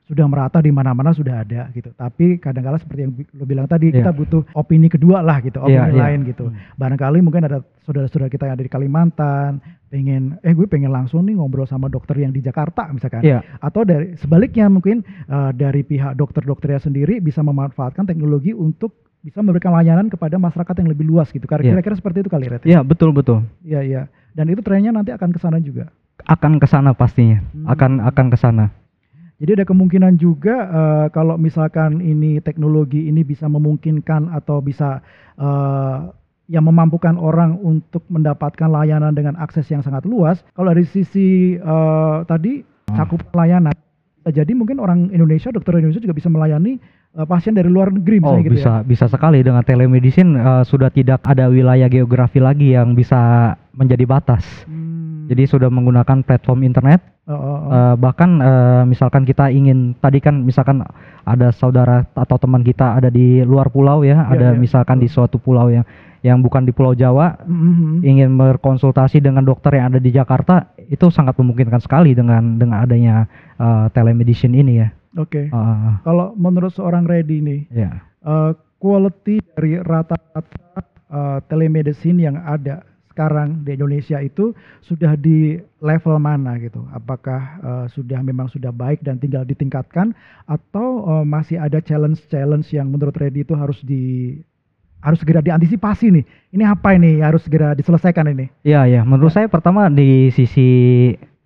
sudah 0.06 0.22
merata 0.24 0.58
di 0.58 0.70
mana-mana 0.70 1.10
sudah 1.10 1.42
ada 1.42 1.66
gitu. 1.70 1.90
Tapi 1.90 2.38
kadang-kala 2.38 2.78
seperti 2.78 3.00
yang 3.02 3.12
lo 3.32 3.44
bilang 3.44 3.66
tadi, 3.66 3.90
Iya. 3.90 4.00
kita 4.00 4.10
butuh 4.12 4.42
opini 4.52 4.86
kedua 4.86 5.18
lah 5.18 5.38
gitu, 5.40 5.58
opini 5.58 5.74
Iya, 5.74 5.90
iya. 5.90 5.98
lain 6.00 6.20
gitu. 6.24 6.46
Barangkali 6.74 7.18
mungkin 7.20 7.42
ada 7.42 7.58
saudara-saudara 7.82 8.26
kita 8.28 8.46
yang 8.46 8.54
ada 8.54 8.62
di 8.62 8.70
Kalimantan, 8.70 9.58
pengen, 9.86 10.38
eh 10.40 10.50
gue 10.50 10.66
pengen 10.66 10.88
langsung 10.88 11.22
nih 11.22 11.34
ngobrol 11.34 11.64
sama 11.64 11.86
dokter 11.86 12.14
yang 12.16 12.30
di 12.30 12.38
Jakarta 12.38 12.86
misalkan. 12.88 13.20
Iya. 13.20 13.42
Atau 13.58 13.82
dari 13.82 14.14
sebaliknya 14.16 14.66
mungkin 14.66 15.02
eh, 15.02 15.50
dari 15.52 15.82
pihak 15.82 16.14
dokter-dokternya 16.14 16.78
sendiri 16.80 17.18
bisa 17.18 17.42
memanfaatkan 17.42 18.04
teknologi 18.04 18.50
untuk 18.50 18.94
bisa 19.18 19.42
memberikan 19.42 19.74
layanan 19.74 20.06
kepada 20.06 20.38
masyarakat 20.38 20.74
yang 20.76 20.88
lebih 20.88 21.02
luas 21.04 21.26
gitu. 21.28 21.42
Kira- 21.44 21.58
Iya. 21.60 21.74
Kira-kira 21.74 21.98
seperti 21.98 22.22
itu 22.22 22.30
kali 22.30 22.46
Red. 22.46 22.62
ya? 22.62 22.78
Iya, 22.78 22.80
betul 22.82 23.10
betul. 23.10 23.42
Iya 23.60 23.80
iya. 23.82 24.02
Dan 24.30 24.46
itu 24.48 24.62
trennya 24.62 24.94
nanti 24.94 25.10
akan 25.10 25.34
ke 25.34 25.40
sana 25.40 25.58
juga. 25.58 25.90
Akan 26.22 26.62
ke 26.62 26.66
sana 26.66 26.94
pastinya. 26.94 27.42
Hmm. 27.50 27.66
Akan 27.66 27.98
akan 27.98 28.26
ke 28.30 28.38
sana. 28.38 28.70
Jadi 29.36 29.60
ada 29.60 29.64
kemungkinan 29.68 30.16
juga 30.16 30.56
eh, 30.64 31.06
kalau 31.12 31.36
misalkan 31.36 32.00
ini 32.00 32.40
teknologi 32.40 33.04
ini 33.04 33.20
bisa 33.20 33.44
memungkinkan 33.52 34.32
atau 34.32 34.64
bisa 34.64 35.04
eh, 35.36 35.98
yang 36.46 36.64
memampukan 36.64 37.18
orang 37.18 37.58
untuk 37.58 38.06
mendapatkan 38.08 38.70
layanan 38.70 39.12
dengan 39.12 39.34
akses 39.36 39.66
yang 39.68 39.84
sangat 39.84 40.08
luas. 40.08 40.40
Kalau 40.56 40.72
dari 40.72 40.88
sisi 40.88 41.60
eh, 41.60 42.16
tadi 42.24 42.64
cakupan 42.96 43.34
layanan, 43.36 43.76
jadi 44.26 44.58
mungkin 44.58 44.82
orang 44.82 45.14
Indonesia, 45.14 45.54
dokter 45.54 45.78
Indonesia 45.78 46.02
juga 46.02 46.16
bisa 46.16 46.26
melayani 46.26 46.82
eh, 47.14 47.26
pasien 47.28 47.54
dari 47.54 47.70
luar 47.70 47.94
negeri 47.94 48.18
Oh 48.18 48.34
misalnya 48.34 48.42
gitu 48.42 48.56
bisa 48.58 48.72
ya. 48.72 48.82
bisa 48.82 49.06
sekali 49.06 49.38
dengan 49.44 49.62
telemedicine 49.62 50.32
eh, 50.34 50.62
sudah 50.66 50.90
tidak 50.90 51.22
ada 51.22 51.46
wilayah 51.46 51.86
geografi 51.86 52.42
lagi 52.42 52.74
yang 52.74 52.98
bisa 52.98 53.54
menjadi 53.76 54.02
batas. 54.02 54.42
Hmm. 54.66 55.15
Jadi 55.26 55.42
sudah 55.46 55.68
menggunakan 55.68 56.22
platform 56.22 56.62
internet. 56.62 57.02
Oh, 57.26 57.34
oh, 57.34 57.58
oh. 57.66 57.70
eh, 57.74 57.94
bahkan 57.98 58.38
eh, 58.38 58.82
misalkan 58.86 59.26
kita 59.26 59.50
ingin 59.50 59.98
tadi 59.98 60.22
kan 60.22 60.46
misalkan 60.46 60.78
ada 61.26 61.50
saudara 61.50 62.06
atau 62.14 62.38
teman 62.38 62.62
kita 62.62 62.94
ada 62.94 63.10
di 63.10 63.42
luar 63.42 63.66
pulau 63.68 64.06
ya, 64.06 64.22
Iya, 64.22 64.30
ada 64.30 64.48
iya, 64.54 64.58
misalkan 64.58 65.02
di 65.02 65.10
suatu 65.10 65.42
pulau 65.42 65.66
yang 65.66 65.82
yang 66.22 66.42
bukan 66.42 66.66
di 66.66 66.74
Pulau 66.74 66.90
Jawa 66.90 67.38
Mhm. 67.46 68.02
ingin 68.02 68.34
berkonsultasi 68.34 69.22
dengan 69.22 69.46
dokter 69.46 69.78
yang 69.78 69.94
ada 69.94 70.02
di 70.02 70.10
Jakarta 70.10 70.74
itu 70.86 71.06
sangat 71.06 71.38
memungkinkan 71.38 71.78
sekali 71.78 72.14
dengan 72.14 72.58
dengan 72.58 72.82
adanya 72.82 73.26
eh, 73.58 73.86
telemedicine 73.90 74.54
ini 74.58 74.72
ya. 74.82 74.88
Oke. 75.18 75.50
Eh, 75.50 75.90
Kalau 76.02 76.34
menurut 76.34 76.70
seorang 76.70 77.06
Ready 77.06 77.42
nih, 77.42 77.60
ya. 77.70 77.90
eh, 78.22 78.50
quality 78.78 79.38
dari 79.54 79.78
rata-rata 79.82 80.82
eh, 81.06 81.38
telemedicine 81.46 82.18
yang 82.22 82.36
ada 82.38 82.82
sekarang 83.16 83.64
di 83.64 83.72
Indonesia 83.72 84.20
itu 84.20 84.52
sudah 84.84 85.16
di 85.16 85.56
level 85.80 86.20
mana 86.20 86.60
gitu? 86.60 86.84
Apakah 86.92 87.40
eh, 87.56 87.86
sudah 87.88 88.20
memang 88.20 88.52
sudah 88.52 88.68
baik 88.68 89.00
dan 89.00 89.16
tinggal 89.16 89.40
ditingkatkan 89.42 90.12
atau 90.44 90.88
eh, 91.08 91.24
masih 91.24 91.56
ada 91.56 91.80
challenge-challenge 91.80 92.68
yang 92.76 92.92
menurut 92.92 93.16
Ready 93.16 93.40
itu 93.40 93.56
harus 93.56 93.80
di 93.80 94.36
harus 95.00 95.16
segera 95.16 95.40
diantisipasi 95.40 96.12
nih. 96.12 96.24
Ini 96.52 96.64
apa 96.68 96.92
ini 96.92 97.24
harus 97.24 97.40
segera 97.40 97.72
diselesaikan 97.72 98.36
ini? 98.36 98.52
Iya 98.60 98.84
ya, 98.84 99.00
menurut 99.00 99.32
saya 99.32 99.48
pertama 99.48 99.88
di 99.88 100.28
sisi 100.28 100.68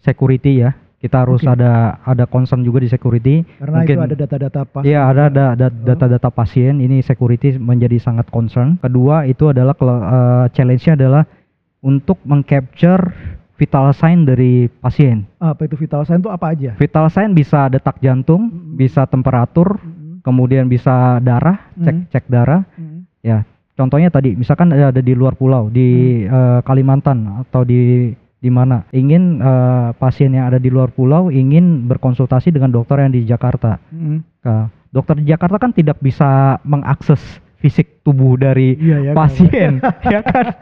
security 0.00 0.64
ya, 0.64 0.72
kita 0.98 1.22
harus 1.22 1.44
Oke. 1.44 1.54
ada 1.54 2.02
ada 2.02 2.24
concern 2.26 2.66
juga 2.66 2.82
di 2.82 2.88
security. 2.88 3.46
Karena 3.62 3.86
itu 3.86 3.94
Mungkin- 3.94 4.06
ada 4.10 4.16
data-data 4.18 4.60
pas. 4.66 4.82
Iya 4.82 5.00
ada 5.06 5.22
ada 5.30 5.44
Oh. 5.54 5.70
data-data 5.86 6.28
pasien 6.34 6.82
ini 6.82 6.98
security 6.98 7.62
menjadi 7.62 8.00
sangat 8.00 8.26
concern. 8.26 8.74
Kedua 8.82 9.22
itu 9.30 9.46
adalah 9.46 9.76
eh, 9.78 10.46
challenge-nya 10.50 10.98
adalah 10.98 11.22
untuk 11.80 12.20
mengcapture 12.24 13.12
vital 13.56 13.92
sign 13.92 14.24
dari 14.24 14.68
pasien. 14.70 15.28
Apa 15.36 15.68
itu 15.68 15.76
vital 15.76 16.04
sign 16.04 16.20
itu 16.20 16.32
apa 16.32 16.56
aja? 16.56 16.72
Vital 16.76 17.06
sign 17.12 17.36
bisa 17.36 17.68
detak 17.68 18.00
jantung, 18.00 18.48
Mm-mm. 18.48 18.76
bisa 18.76 19.04
temperatur, 19.04 19.76
Mhm. 19.76 20.24
kemudian 20.24 20.64
bisa 20.64 21.20
darah, 21.20 21.68
cek 21.76 21.96
Mm. 21.96 22.06
cek 22.08 22.24
darah. 22.28 22.64
Mhm. 22.76 22.98
Ya, 23.20 23.44
contohnya 23.76 24.08
tadi 24.08 24.32
misalkan 24.32 24.72
ada 24.72 24.96
di 24.96 25.12
luar 25.12 25.36
pulau 25.36 25.68
di 25.68 26.24
Hmm. 26.24 26.32
eh, 26.32 26.60
Kalimantan 26.64 27.44
atau 27.44 27.64
di 27.64 28.12
di 28.40 28.48
mana 28.48 28.88
ingin 28.96 29.36
eh, 29.36 29.92
pasien 30.00 30.32
yang 30.32 30.48
ada 30.48 30.56
di 30.56 30.72
luar 30.72 30.88
pulau 30.88 31.28
ingin 31.28 31.84
berkonsultasi 31.84 32.48
dengan 32.48 32.72
dokter 32.72 32.96
yang 32.96 33.12
di 33.12 33.28
Jakarta. 33.28 33.76
Mhm. 33.92 34.18
Nah, 34.40 34.72
dokter 34.88 35.20
di 35.20 35.28
Jakarta 35.28 35.60
kan 35.60 35.76
tidak 35.76 36.00
bisa 36.00 36.56
mengakses 36.64 37.20
fisik 37.60 38.00
tubuh 38.00 38.34
dari 38.34 38.72
Iya 38.74 38.98
ya. 39.02 39.12
pasien, 39.12 39.78
ya 40.08 40.20
kan? 40.20 40.56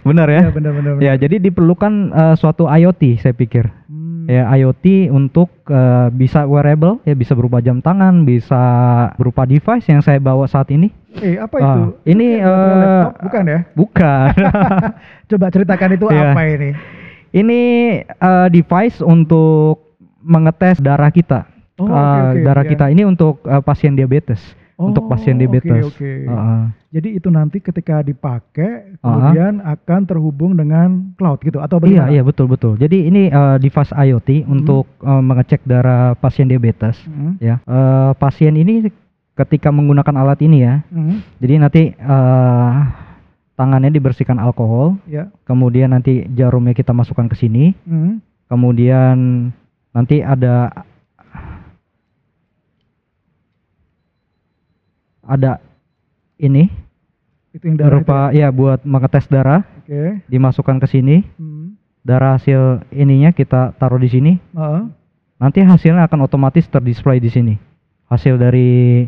Benar 0.00 0.26
ya? 0.28 0.40
Iya 0.40 0.50
benar-benar. 0.50 0.92
Ya, 0.98 1.12
jadi 1.14 1.36
diperlukan 1.40 1.92
eh, 2.08 2.34
suatu 2.34 2.64
IoT 2.64 3.18
saya 3.18 3.30
pikir. 3.32 3.66
Hmm. 3.84 4.24
Ya, 4.24 4.46
IoT 4.54 5.08
untuk 5.08 5.50
eh, 5.64 6.08
bisa 6.10 6.44
wearable, 6.44 7.02
ya 7.02 7.12
bisa 7.12 7.32
berupa 7.32 7.58
jam 7.58 7.78
tangan, 7.78 8.22
bisa 8.22 8.62
berupa 9.14 9.42
device 9.42 9.86
yang 9.86 9.98
saya 9.98 10.16
bawa 10.16 10.44
saat 10.44 10.68
ini. 10.68 10.94
Eh 11.16 11.34
apa 11.36 11.56
Ah, 11.56 11.64
itu? 11.64 11.80
ini, 12.06 12.38
baterai 12.38 12.46
eh, 12.70 12.78
laptop, 12.78 13.14
bukan 13.20 13.42
ya? 13.44 13.58
Bukan. 13.80 14.32
Coba 15.30 15.46
ceritakan 15.48 15.90
itu 15.92 16.06
Iya. 16.06 16.22
apa 16.28 16.42
ini? 16.46 16.70
ini 17.30 17.60
eh, 18.00 18.48
device 18.48 19.00
untuk 19.00 19.84
mengetes 20.18 20.78
darah 20.78 21.08
kita. 21.08 21.44
Oh, 21.76 21.84
oke, 21.84 21.94
Eh, 21.94 22.22
oke, 22.32 22.38
darah 22.42 22.64
iya. 22.64 22.70
kita 22.70 22.84
ini 22.88 23.02
untuk 23.02 23.40
eh, 23.42 23.60
pasien 23.60 23.92
diabetes. 23.92 24.40
Untuk 24.78 25.04
Oh, 25.04 25.10
pasien 25.10 25.34
oke, 25.34 25.42
diabetes. 25.42 25.82
oke. 25.84 26.12
Heeh. 26.24 26.60
Jadi 26.88 27.08
itu 27.12 27.28
nanti 27.28 27.58
ketika 27.58 28.00
dipakai 28.00 28.94
kemudian 28.96 29.58
akan 29.60 30.00
terhubung 30.06 30.54
dengan 30.54 31.12
cloud 31.14 31.42
gitu 31.42 31.58
atau 31.58 31.76
Iya, 31.78 32.06
bagaimana? 32.06 32.10
iya 32.10 32.22
betul 32.22 32.46
betul. 32.46 32.72
Jadi 32.74 33.04
ini 33.04 33.26
eh, 33.26 33.56
device 33.58 33.90
IoT 33.90 34.46
untuk 34.46 34.86
eh, 34.96 35.18
mengecek 35.20 35.66
darah 35.66 36.14
pasien 36.14 36.46
diabetes. 36.46 36.94
Hmm. 37.04 37.34
Ya, 37.38 37.58
Eh, 37.60 38.10
pasien 38.16 38.54
ini 38.54 38.86
ketika 39.34 39.68
menggunakan 39.68 40.14
alat 40.16 40.38
ini 40.40 40.62
ya, 40.62 40.86
Hmm. 40.88 41.26
jadi 41.36 41.54
nanti 41.58 41.82
eh, 41.92 42.70
tangannya 43.52 43.90
dibersihkan 43.90 44.38
alkohol, 44.38 44.94
Ya. 45.04 45.34
kemudian 45.42 45.90
nanti 45.90 46.22
jarumnya 46.32 46.70
kita 46.70 46.94
masukkan 46.94 47.26
ke 47.26 47.34
sini, 47.34 47.74
Hmm. 47.82 48.22
kemudian 48.48 49.50
nanti 49.90 50.22
ada 50.22 50.70
ada 55.28 55.60
ini 56.36 56.72
Itu 57.52 57.68
yang 57.68 57.76
darah 57.76 58.00
itu 58.00 58.08
berupa 58.08 58.18
ya 58.30 58.48
buat 58.48 58.80
mengetes 58.82 59.28
darah, 59.28 59.64
ya? 59.84 59.84
Oke. 59.84 60.02
dimasukkan 60.26 60.76
ke 60.80 60.86
sini, 60.86 61.24
Hmm. 61.36 61.76
darah 62.00 62.36
hasil 62.36 62.84
ininya 62.90 63.30
kita 63.30 63.72
taruh 63.76 63.96
di 63.96 64.08
sini, 64.08 64.32
Heeh. 64.52 64.82
nanti 65.36 65.60
hasilnya 65.60 66.04
akan 66.04 66.24
otomatis 66.24 66.64
terdisplay 66.66 67.18
di 67.18 67.28
sini. 67.28 67.54
Hasil 68.08 68.36
dari 68.36 69.04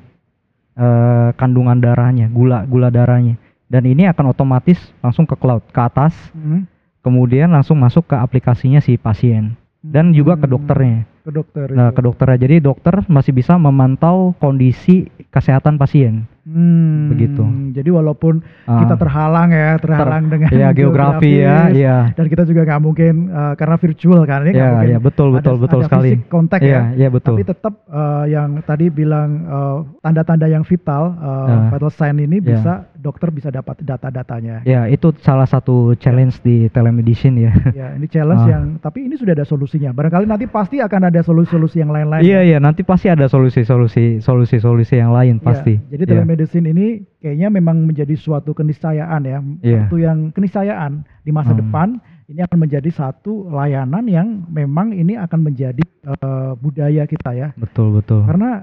eh, 0.73 1.29
kandungan 1.37 1.77
darahnya, 1.77 2.31
gula 2.31 2.65
gula 2.65 2.89
darahnya. 2.89 3.37
Dan 3.69 3.85
ini 3.85 4.09
akan 4.09 4.33
otomatis 4.33 4.79
langsung 4.99 5.29
ke 5.29 5.37
cloud, 5.37 5.61
ke 5.69 5.77
atas, 5.77 6.17
Hmm. 6.33 6.65
kemudian 7.01 7.53
langsung 7.53 7.77
masuk 7.77 8.09
ke 8.09 8.17
aplikasinya 8.17 8.81
si 8.81 8.97
pasien 8.97 9.55
dan 9.81 10.11
juga 10.11 10.35
ke 10.35 10.49
Hmm. 10.49 10.55
dokternya. 10.57 10.99
Ke 11.31 11.39
dokter. 11.39 11.67
Nah, 11.71 11.95
ke 11.95 12.03
dokternya. 12.03 12.39
Jadi 12.43 12.59
dokter 12.59 13.07
masih 13.07 13.31
bisa 13.31 13.55
memantau 13.55 14.35
kondisi 14.43 15.07
kesehatan 15.31 15.79
pasien. 15.79 16.27
Hmm, 16.41 17.13
Begitu. 17.13 17.45
Jadi 17.71 17.91
walaupun 17.91 18.41
Ah. 18.65 18.81
kita 18.81 18.97
terhalang 18.97 19.51
ya, 19.51 19.77
terhalang 19.77 20.25
dengan 20.27 20.49
ya 20.49 20.73
geografi 20.73 21.37
ya, 21.39 21.69
iya. 21.69 21.97
Dan 22.17 22.27
kita 22.27 22.43
juga 22.43 22.65
nggak 22.65 22.81
mungkin 22.81 23.29
eh, 23.29 23.53
karena 23.55 23.77
virtual 23.77 24.25
kan 24.25 24.41
ini 24.43 24.51
nggak 24.51 24.59
Ya, 24.59 24.73
mungkin 24.73 24.91
ya 24.91 24.99
betul 24.99 25.29
ada- 25.29 25.37
betul 25.37 25.55
betul 25.59 25.81
ada 25.81 25.87
sekali. 25.87 26.11
fisik 26.11 26.21
kontak 26.27 26.61
Iya, 26.61 26.73
ya. 26.73 26.83
iya 26.97 27.09
betul. 27.09 27.35
Tapi 27.37 27.45
tetap 27.45 27.75
eh, 27.85 28.25
yang 28.31 28.49
tadi 28.63 28.87
bilang 28.89 29.29
eh, 29.43 29.77
tanda-tanda 30.01 30.47
yang 30.47 30.65
vital, 30.65 31.03
eh, 31.13 31.29
Ya. 31.47 31.57
vital 31.71 31.91
sign 31.91 32.17
ini 32.19 32.37
Ya. 32.39 32.47
bisa 32.51 32.73
dokter 32.97 33.29
bisa 33.29 33.49
dapat 33.49 33.77
data-datanya. 33.81 34.65
Ya, 34.65 34.85
itu 34.87 35.13
salah 35.21 35.45
satu 35.45 35.93
challenge 35.97 36.41
di 36.41 36.69
telemedicine 36.69 37.37
ya. 37.43 37.53
Ya, 37.81 37.89
ini 37.95 38.07
challenge 38.07 38.45
Ah. 38.45 38.51
yang 38.51 38.65
tapi 38.79 39.05
ini 39.05 39.15
sudah 39.15 39.33
ada 39.33 39.45
solusinya. 39.45 39.91
Barangkali 39.91 40.25
nanti 40.25 40.45
pasti 40.45 40.81
akan 40.81 41.07
ada 41.07 41.21
solusi-solusi 41.21 41.81
yang 41.81 41.91
lain-lain. 41.91 42.21
Iya, 42.21 42.41
iya, 42.45 42.59
nanti 42.59 42.81
pasti 42.81 43.07
ada 43.07 43.25
solusi-solusi 43.25 44.21
solusi-solusi 44.21 44.97
yang 44.97 45.13
lain 45.13 45.37
Iya, 45.37 45.45
pasti. 45.45 45.75
Jadi 45.87 46.03
Iya. 46.03 46.13
Telemedicine 46.31 46.71
ini 46.71 46.87
kayaknya 47.19 47.49
memang 47.51 47.83
menjadi 47.83 48.15
suatu 48.15 48.55
keniscayaan 48.55 49.23
ya, 49.27 49.39
Iya. 49.61 49.87
suatu 49.91 49.97
yang 49.99 50.31
keniscayaan 50.31 50.93
di 51.27 51.31
masa 51.35 51.51
Hmm. 51.53 51.61
depan 51.61 51.89
ini 52.31 52.41
akan 52.41 52.59
menjadi 52.61 52.91
satu 52.91 53.51
layanan 53.51 54.07
yang 54.07 54.47
memang 54.47 54.95
ini 54.95 55.19
akan 55.19 55.43
menjadi 55.43 55.83
eh, 56.01 56.53
budaya 56.57 57.05
kita 57.05 57.31
ya. 57.35 57.49
Betul, 57.59 57.99
betul. 57.99 58.23
Karena 58.25 58.63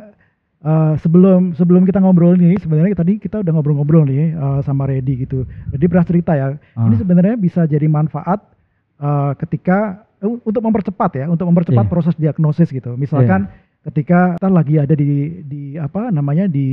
eh, 0.57 0.93
sebelum 0.97 1.53
sebelum 1.53 1.83
kita 1.83 1.99
ngobrol 1.99 2.33
nih 2.33 2.57
sebenarnya 2.57 2.95
tadi 2.95 3.19
kita 3.19 3.43
udah 3.43 3.51
ngobrol-ngobrol 3.53 4.07
nih 4.07 4.31
eh, 4.31 4.59
sama 4.63 4.87
Reddy 4.87 5.27
gitu. 5.27 5.43
Jadi 5.69 5.83
pernah 5.85 6.05
cerita 6.07 6.31
ya, 6.33 6.55
ini 6.55 6.95
Ah. 6.95 6.99
sebenarnya 6.99 7.35
bisa 7.35 7.67
jadi 7.67 7.85
manfaat 7.85 8.41
eh, 8.97 9.31
ketika 9.37 10.07
untuk 10.17 10.65
mempercepat 10.65 11.11
ya, 11.13 11.25
untuk 11.29 11.45
mempercepat 11.45 11.85
Iya. 11.85 11.91
proses 11.91 12.15
diagnosis 12.17 12.73
gitu. 12.73 12.97
Misalkan 12.97 13.45
ketika 13.87 14.35
kita 14.35 14.49
lagi 14.51 14.75
ada 14.77 14.93
di 14.93 15.09
di 15.47 15.61
apa 15.79 16.11
namanya 16.11 16.45
di 16.45 16.67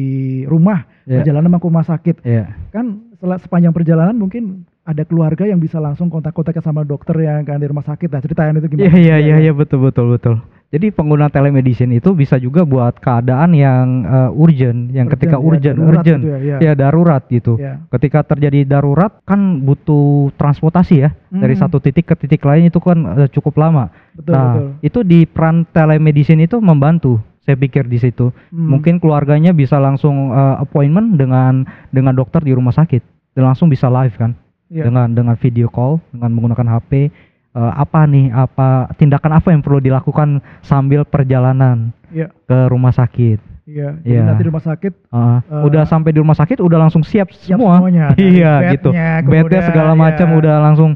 rumah 0.45 0.83
Iya. 1.05 1.21
perjalanan 1.21 1.61
ke 1.61 1.67
rumah 1.69 1.85
sakit 1.85 2.17
Iya. 2.25 2.45
kan 2.73 2.87
sepanjang 3.21 3.71
perjalanan 3.71 4.17
mungkin 4.17 4.65
ada 4.85 5.05
keluarga 5.05 5.49
yang 5.49 5.61
bisa 5.61 5.81
langsung 5.81 6.13
kontak-kontak 6.13 6.59
sama 6.61 6.85
dokter 6.85 7.17
yang 7.23 7.45
kan 7.45 7.61
di 7.61 7.69
rumah 7.69 7.85
sakit 7.85 8.09
nah 8.11 8.21
ceritain 8.21 8.57
itu 8.57 8.69
gimana 8.69 8.89
Iya, 8.91 8.99
iya, 8.99 9.17
iya, 9.21 9.37
iya, 9.49 9.53
betul, 9.55 9.81
betul, 9.81 10.13
betul. 10.17 10.41
Jadi 10.75 10.91
pengguna 10.91 11.31
telemedicine 11.31 12.03
itu 12.03 12.11
bisa 12.19 12.35
juga 12.35 12.67
buat 12.67 12.99
keadaan 12.99 13.55
yang 13.55 13.87
eh, 14.03 14.31
urgent, 14.35 14.91
yang 14.91 15.07
ketika 15.07 15.39
urgent, 15.39 15.79
darurat 15.79 16.03
urgent, 16.03 16.23
gitu 16.27 16.35
ya, 16.35 16.39
iya. 16.43 16.57
ya 16.59 16.73
darurat 16.75 17.23
gitu. 17.31 17.55
Ya. 17.63 17.79
Ketika 17.95 18.27
terjadi 18.27 18.67
darurat 18.67 19.23
kan 19.23 19.63
butuh 19.63 20.35
transportasi 20.35 20.95
ya 20.99 21.15
dari 21.31 21.55
Hmm. 21.55 21.63
satu 21.63 21.79
titik 21.79 22.11
ke 22.11 22.15
titik 22.19 22.43
lain 22.43 22.67
itu 22.67 22.83
kan 22.83 22.99
eh, 23.23 23.31
cukup 23.31 23.55
lama. 23.55 23.95
betul 24.15 24.35
nah, 24.35 24.55
betul 24.55 24.67
itu 24.83 24.99
di 25.07 25.19
peran 25.31 25.63
telemedicine 25.71 26.51
itu 26.51 26.59
membantu. 26.59 27.23
Saya 27.47 27.55
pikir 27.55 27.87
di 27.87 28.01
situ. 28.03 28.35
Hmm. 28.51 28.75
Mungkin 28.75 28.99
keluarganya 28.99 29.55
bisa 29.55 29.79
langsung 29.79 30.35
eh, 30.35 30.57
appointment 30.59 31.15
dengan 31.15 31.63
dengan 31.95 32.19
dokter 32.19 32.43
di 32.43 32.51
rumah 32.51 32.75
sakit 32.75 33.03
dan 33.39 33.47
langsung 33.47 33.71
bisa 33.71 33.87
live 33.87 34.19
kan 34.19 34.35
Iya. 34.73 34.91
dengan 34.91 35.13
dengan 35.13 35.37
video 35.39 35.71
call 35.71 36.01
dengan 36.11 36.35
menggunakan 36.35 36.67
HP. 36.67 37.13
Eh, 37.55 37.73
apa 37.77 38.01
nih 38.05 38.27
apa 38.29 38.69
tindakan 38.93 39.33
apa 39.33 39.49
yang 39.49 39.61
perlu 39.61 39.79
dilakukan 39.79 40.29
sambil 40.61 41.03
perjalanan 41.03 41.95
Iya. 42.09 42.31
ke 42.43 42.59
rumah 42.67 42.91
sakit. 42.91 43.39
Iya, 43.65 43.97
jadi 43.97 44.13
Iya. 44.13 44.23
nanti 44.25 44.41
di 44.41 44.49
rumah 44.49 44.61
sakit 44.63 44.93
Eh, 45.09 45.39
Eh, 45.41 45.63
udah 45.65 45.83
sampai 45.85 46.11
di 46.11 46.19
rumah 46.19 46.35
sakit 46.35 46.59
udah 46.59 46.79
langsung 46.79 47.01
siap, 47.01 47.33
siap 47.33 47.57
semua. 47.57 47.79
semuanya. 47.79 48.13
Iya 48.21 48.53
gitu. 48.73 48.91
Bednya 49.25 49.61
segala 49.65 49.95
macam 49.95 50.27
ya, 50.27 50.37
udah 50.37 50.57
langsung 50.61 50.91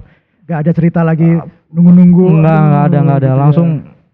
nggak 0.45 0.59
ada 0.59 0.73
cerita 0.73 1.01
lagi 1.01 1.29
nunggu-nunggu. 1.69 2.25
enggak 2.35 2.59
enggak 2.59 2.83
ada 2.83 2.97
enggak 2.99 3.17
ada 3.17 3.25
gitu 3.25 3.29
ya. 3.31 3.41
langsung 3.41 3.69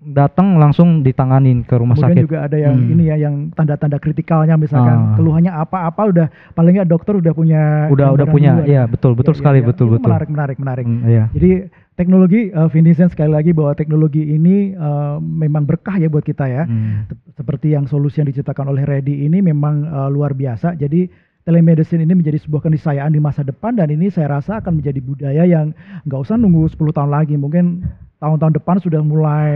datang 0.05 0.47
langsung 0.55 0.89
ditanganin 1.01 1.63
ke 1.63 1.75
rumah 1.75 1.97
Kemudian 1.97 2.13
sakit. 2.13 2.23
juga 2.23 2.39
ada 2.43 2.57
yang 2.57 2.77
Hmm. 2.77 2.93
ini 2.93 3.05
ya, 3.05 3.17
yang 3.19 3.35
tanda-tanda 3.51 3.97
kritikalnya 3.97 4.55
misalkan 4.55 4.93
Ah. 5.03 5.15
keluhannya 5.15 5.49
apa-apa 5.51 6.03
udah 6.07 6.27
paling 6.53 6.77
nggak 6.77 6.87
dokter 6.87 7.17
udah 7.17 7.33
punya 7.33 7.89
udah 7.89 8.13
udah 8.13 8.27
punya 8.27 8.61
iya 8.63 8.75
ya. 8.77 8.83
betul 8.85 9.13
betul 9.13 9.33
Iya, 9.33 9.35
iya, 9.35 9.41
sekali 9.41 9.59
iya. 9.59 9.67
betul 9.67 9.87
betul. 9.91 10.05
Menarik, 10.07 10.29
menarik, 10.29 10.57
menarik. 10.59 10.85
Hmm, 10.85 11.01
iya. 11.05 11.25
Jadi 11.31 11.51
teknologi 11.95 12.51
uh, 12.51 12.67
Vincent 12.67 13.11
sekali 13.11 13.31
lagi 13.31 13.55
bahwa 13.55 13.71
teknologi 13.73 14.23
ini 14.23 14.75
eh, 14.75 15.17
memang 15.19 15.63
berkah 15.63 15.95
ya 15.95 16.11
buat 16.11 16.23
kita 16.23 16.47
ya. 16.47 16.67
Hmm. 16.67 17.07
Sep- 17.07 17.23
Seperti 17.35 17.75
yang 17.75 17.91
solusi 17.91 18.23
yang 18.23 18.31
diciptakan 18.31 18.71
oleh 18.71 18.87
Reddy 18.87 19.27
ini 19.27 19.43
memang 19.43 19.87
eh, 19.87 20.09
luar 20.11 20.35
biasa. 20.35 20.75
Jadi 20.75 21.07
telemedicine 21.45 22.03
ini 22.03 22.15
menjadi 22.17 22.41
sebuah 22.41 22.65
keniscayaan 22.65 23.13
di 23.13 23.21
masa 23.21 23.45
depan 23.45 23.77
dan 23.77 23.93
ini 23.93 24.09
saya 24.09 24.41
rasa 24.41 24.59
akan 24.65 24.81
menjadi 24.81 25.01
budaya 25.03 25.45
yang 25.45 25.77
nggak 26.03 26.21
usah 26.21 26.35
nunggu 26.35 26.67
10 26.73 26.79
tahun 26.91 27.11
lagi. 27.13 27.35
Mungkin 27.37 27.85
tahun-tahun 28.19 28.55
depan 28.59 28.77
sudah 28.81 29.01
mulai 29.05 29.53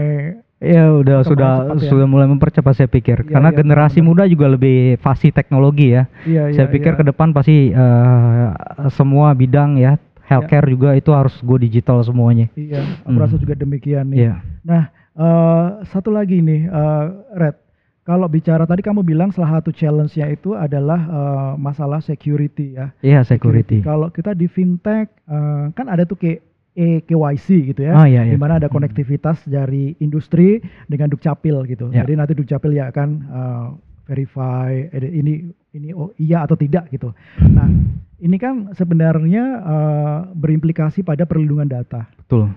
Iya 0.59 0.91
udah 0.91 1.23
sudah 1.23 1.51
cepat 1.71 1.79
ya. 1.79 1.87
sudah 1.87 2.03
mulai 2.03 2.27
mempercepat 2.27 2.75
saya 2.75 2.91
pikir 2.91 3.23
Iya, 3.23 3.31
karena 3.31 3.55
iya, 3.55 3.57
generasi 3.63 4.03
benar-benar. 4.03 4.27
muda 4.27 4.31
juga 4.35 4.45
lebih 4.51 4.99
fasih 4.99 5.31
teknologi 5.31 5.95
ya. 5.95 6.03
iya 6.27 6.51
saya 6.51 6.67
pikir 6.67 6.93
iya. 6.93 6.99
ke 6.99 7.03
depan 7.07 7.31
pasti 7.31 7.71
eh, 7.71 8.47
semua 8.91 9.31
bidang 9.31 9.79
ya 9.79 9.95
healthcare 10.29 10.69
juga 10.69 10.93
itu 10.93 11.09
harus 11.09 11.33
go 11.41 11.57
digital 11.57 11.99
semuanya. 11.99 12.47
Iya, 12.53 12.85
aku 13.01 13.09
Hmm. 13.09 13.19
rasa 13.19 13.35
juga 13.35 13.57
demikian 13.57 14.13
nih. 14.13 14.17
Iya. 14.23 14.33
Nah, 14.61 14.83
eh, 15.11 15.65
satu 15.85 16.13
lagi 16.13 16.39
nih, 16.39 16.61
eh, 16.63 17.05
Red. 17.35 17.55
Kalau 18.01 18.25
bicara 18.25 18.65
tadi 18.65 18.81
kamu 18.81 19.05
bilang 19.05 19.29
salah 19.29 19.57
satu 19.57 19.69
challenge-nya 19.69 20.29
itu 20.29 20.53
adalah 20.53 20.97
eh, 21.01 21.51
masalah 21.57 21.99
security 21.99 22.73
ya. 22.73 22.89
Iya 23.01 23.21
security. 23.21 23.81
Kalau 23.81 24.09
kita 24.09 24.33
di 24.33 24.45
fintech 24.45 25.09
eh, 25.25 25.65
kan 25.73 25.85
ada 25.85 26.05
tuh 26.05 26.15
kayak 26.15 26.41
e 26.73 27.03
KYC 27.03 27.47
gitu 27.67 27.81
ya, 27.83 27.93
Ah, 27.93 28.07
iya, 28.07 28.23
iya. 28.23 28.31
di 28.31 28.39
mana 28.39 28.55
ada 28.55 28.65
Hmm. 28.65 28.77
konektivitas 28.77 29.43
dari 29.43 29.93
industri 29.99 30.57
dengan 30.85 31.09
dukcapil 31.09 31.65
gitu. 31.67 31.91
Ya. 31.91 32.01
Jadi 32.01 32.13
nanti 32.15 32.33
dukcapil 32.33 32.71
ya 32.71 32.87
akan 32.87 33.09
eh, 33.25 33.67
verify 34.07 34.89
ini 34.95 35.53
ini 35.69 35.93
oh 35.93 36.09
iya 36.17 36.41
atau 36.41 36.55
tidak 36.55 36.89
gitu. 36.89 37.13
Nah, 37.45 37.69
ini 38.19 38.35
kan 38.35 38.71
sebenarnya 38.71 39.43
eh, 39.59 40.17
berimplikasi 40.33 41.01
pada 41.01 41.23
perlindungan 41.23 41.65
data 41.65 42.07
Betul. 42.17 42.51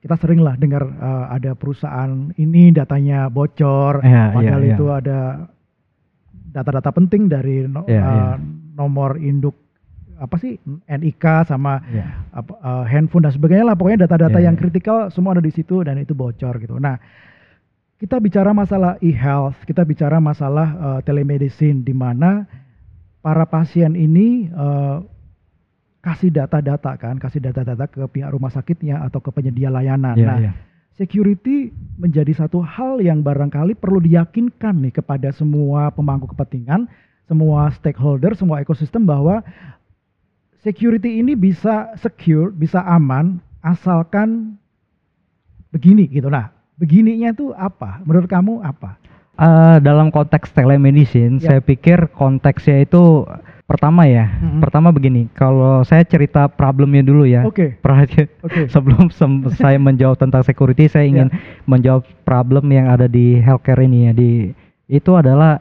kita 0.00 0.16
sering 0.16 0.40
lah 0.40 0.56
dengar 0.56 0.82
eh, 0.84 1.24
ada 1.30 1.52
perusahaan 1.52 2.32
ini 2.34 2.72
datanya 2.72 3.28
bocor, 3.28 4.00
Iya, 4.00 4.24
padahal 4.32 4.60
iya, 4.60 4.68
iya. 4.68 4.76
itu 4.76 4.86
ada 4.88 5.18
data-data 6.50 6.90
penting 6.90 7.28
dari 7.28 7.64
no- 7.64 7.84
Iya, 7.84 8.00
eh, 8.00 8.04
iya. 8.08 8.28
nomor 8.74 9.16
induk 9.16 9.54
apa 10.16 10.36
sih 10.36 10.56
NIK 10.84 11.48
sama 11.48 11.80
Iya. 11.86 12.04
apa, 12.32 12.52
eh, 12.56 12.84
handphone 12.88 13.24
dan 13.24 13.32
sebagainya 13.32 13.64
lah 13.64 13.76
pokoknya 13.76 14.04
data-data 14.04 14.36
Iya, 14.36 14.48
yang 14.48 14.56
iya. 14.56 14.60
kritikal 14.60 15.08
semua 15.08 15.32
ada 15.32 15.40
di 15.40 15.52
situ 15.52 15.84
dan 15.84 15.96
itu 15.96 16.12
bocor 16.12 16.56
gitu. 16.58 16.76
Nah 16.76 16.96
kita 17.96 18.16
bicara 18.16 18.56
masalah 18.56 18.96
e-health, 19.00 19.60
kita 19.64 19.84
bicara 19.84 20.16
masalah 20.16 20.68
eh, 20.72 21.00
telemedicine 21.04 21.80
di 21.80 21.92
mana 21.92 22.48
para 23.20 23.44
pasien 23.48 23.92
ini 23.96 24.48
eh, 24.48 24.98
kasih 26.00 26.32
data-data 26.32 26.96
kan, 26.96 27.20
kasih 27.20 27.44
data-data 27.44 27.84
ke 27.84 28.00
pihak 28.08 28.32
rumah 28.32 28.48
sakitnya 28.48 29.04
atau 29.04 29.20
ke 29.20 29.28
penyedia 29.28 29.68
layanan. 29.68 30.16
Iya, 30.16 30.26
nah, 30.26 30.38
iya. 30.40 30.52
security 30.96 31.72
menjadi 32.00 32.32
satu 32.32 32.64
hal 32.64 33.04
yang 33.04 33.20
barangkali 33.20 33.76
perlu 33.76 34.00
diyakinkan 34.00 34.80
nih 34.88 34.96
kepada 34.96 35.28
semua 35.36 35.92
pemangku 35.92 36.28
kepentingan, 36.32 36.88
semua 37.28 37.68
stakeholder, 37.76 38.32
semua 38.32 38.64
ekosistem 38.64 39.04
bahwa 39.04 39.44
security 40.64 41.20
ini 41.20 41.36
bisa 41.36 41.92
secure, 42.00 42.48
bisa 42.52 42.80
aman 42.84 43.40
asalkan 43.60 44.56
begini 45.68 46.08
gitu. 46.08 46.32
Nah, 46.32 46.48
begininya 46.80 47.28
itu 47.32 47.52
apa? 47.52 48.00
Menurut 48.08 48.28
kamu 48.28 48.64
apa? 48.64 48.96
Eh, 49.40 49.76
dalam 49.80 50.12
konteks 50.12 50.52
telemedicine, 50.52 51.40
Ya. 51.40 51.48
saya 51.48 51.60
pikir 51.64 52.12
konteksnya 52.12 52.84
itu 52.84 53.24
pertama 53.64 54.04
ya. 54.04 54.28
Mm-mm. 54.36 54.60
Pertama 54.60 54.92
begini, 54.92 55.32
kalau 55.32 55.80
saya 55.80 56.04
cerita 56.04 56.44
problemnya 56.44 57.00
dulu 57.00 57.24
ya. 57.24 57.48
Oke, 57.48 57.80
Perhati- 57.80 58.28
oke. 58.44 58.68
Sebelum 58.68 59.08
sem- 59.08 59.48
saya 59.56 59.80
menjawab 59.80 60.20
tentang 60.20 60.44
security, 60.44 60.92
saya 60.92 61.08
ingin 61.08 61.32
menjawab 61.64 62.04
problem 62.20 62.68
yang 62.68 62.92
ada 62.92 63.08
di 63.08 63.40
healthcare 63.40 63.80
ini 63.80 63.98
ya. 64.06 64.12
Di 64.12 64.30
itu 64.86 65.16
adalah 65.16 65.56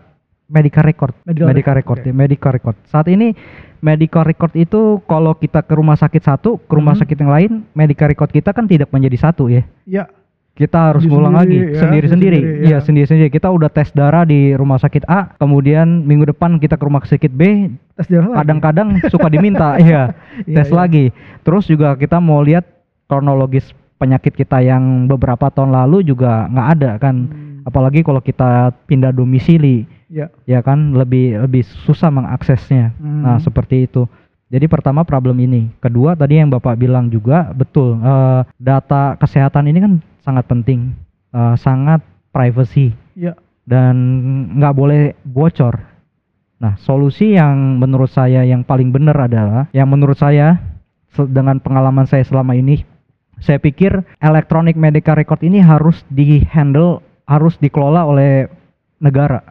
medical 0.50 0.84
record, 0.84 1.14
Medical 1.24 1.48
medical 1.48 1.74
record, 1.78 1.78
record, 1.78 2.00
oke. 2.04 2.10
ya, 2.10 2.14
medical 2.18 2.52
record. 2.52 2.76
Saat 2.84 3.08
ini 3.08 3.32
medical 3.80 4.26
record 4.26 4.52
itu 4.56 5.00
kalau 5.06 5.32
kita 5.32 5.64
ke 5.64 5.72
rumah 5.72 5.96
sakit 5.96 6.20
satu, 6.20 6.60
ke 6.60 6.74
rumah 6.76 6.98
Mhm. 6.98 7.02
sakit 7.06 7.16
yang 7.16 7.32
lain, 7.32 7.52
medical 7.72 8.12
record 8.12 8.28
kita 8.28 8.52
kan 8.52 8.68
tidak 8.68 8.92
menjadi 8.92 9.30
satu 9.30 9.48
ya. 9.48 9.64
Ya, 9.86 10.04
Kita 10.60 10.92
harus 10.92 11.08
ngulang 11.08 11.32
lagi 11.32 11.56
Sendiri-sendiri 11.56 11.72
ya, 11.72 11.80
sendiri-sendiri. 11.80 12.40
sendiri-sendiri, 12.44 12.68
Iya, 12.68 12.76
ya. 12.76 12.80
sendiri-sendiri. 12.84 13.30
Kita 13.32 13.48
udah 13.48 13.72
tes 13.72 13.90
darah 13.90 14.28
di 14.28 14.52
rumah 14.52 14.76
sakit 14.76 15.08
A, 15.08 15.32
kemudian 15.34 16.04
minggu 16.04 16.28
depan 16.28 16.60
kita 16.60 16.76
ke 16.76 16.84
rumah 16.84 17.00
sakit 17.00 17.32
B, 17.32 17.72
tes 17.96 18.06
darah 18.06 18.28
lagi. 18.30 18.38
kadang-kadang 18.44 18.88
suka 19.08 19.32
diminta, 19.32 19.80
iya, 19.80 20.12
Iya, 20.44 20.56
tes 20.60 20.68
iya. 20.68 20.76
lagi. 20.76 21.06
Terus 21.42 21.64
juga 21.64 21.96
kita 21.96 22.20
mau 22.20 22.44
lihat 22.44 22.68
kronologis 23.08 23.72
penyakit 23.96 24.32
kita 24.34 24.60
yang 24.60 25.08
beberapa 25.08 25.48
tahun 25.48 25.72
lalu 25.72 26.04
juga 26.06 26.46
nggak 26.46 26.68
ada 26.76 26.92
kan. 26.98 27.16
Hmm, 27.24 27.64
Apalagi 27.64 28.02
kalau 28.02 28.20
kita 28.20 28.76
pindah 28.84 29.12
domisili, 29.12 29.88
ya. 30.08 30.28
ya 30.44 30.60
kan 30.60 30.92
lebih 30.92 31.40
lebih 31.40 31.64
susah 31.88 32.10
mengaksesnya. 32.10 32.92
Hmm. 32.96 33.24
Nah, 33.24 33.38
seperti 33.38 33.86
itu. 33.86 34.04
Jadi 34.50 34.66
pertama 34.66 35.06
problem 35.06 35.38
ini. 35.38 35.70
Kedua 35.78 36.18
tadi 36.18 36.36
yang 36.36 36.50
Bapak 36.50 36.76
bilang 36.76 37.08
juga 37.08 37.54
betul. 37.54 37.96
eh, 37.96 38.42
data 38.58 39.14
kesehatan 39.16 39.70
ini 39.70 39.80
kan 39.80 39.94
sangat 40.30 40.46
penting, 40.46 40.94
eh, 41.34 41.56
sangat 41.58 42.06
privacy 42.30 42.94
Ya. 43.18 43.34
dan 43.66 43.98
nggak 44.62 44.76
boleh 44.78 45.18
bocor. 45.26 45.82
Nah, 46.62 46.78
solusi 46.78 47.34
yang 47.34 47.82
menurut 47.82 48.14
saya 48.14 48.46
yang 48.46 48.62
paling 48.62 48.94
benar 48.94 49.18
adalah 49.26 49.66
yang 49.74 49.90
menurut 49.90 50.20
saya 50.20 50.62
dengan 51.18 51.58
pengalaman 51.58 52.06
saya 52.06 52.22
selama 52.22 52.54
ini, 52.54 52.86
saya 53.42 53.58
pikir 53.58 54.06
electronic 54.22 54.78
medical 54.78 55.18
record 55.18 55.42
ini 55.42 55.64
harus 55.64 56.06
di-handle, 56.12 57.02
harus 57.26 57.58
dikelola 57.58 58.06
oleh 58.06 58.46
negara, 59.00 59.42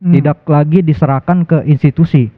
Hmm. 0.00 0.16
tidak 0.16 0.42
lagi 0.48 0.80
diserahkan 0.80 1.44
ke 1.44 1.62
institusi. 1.68 2.32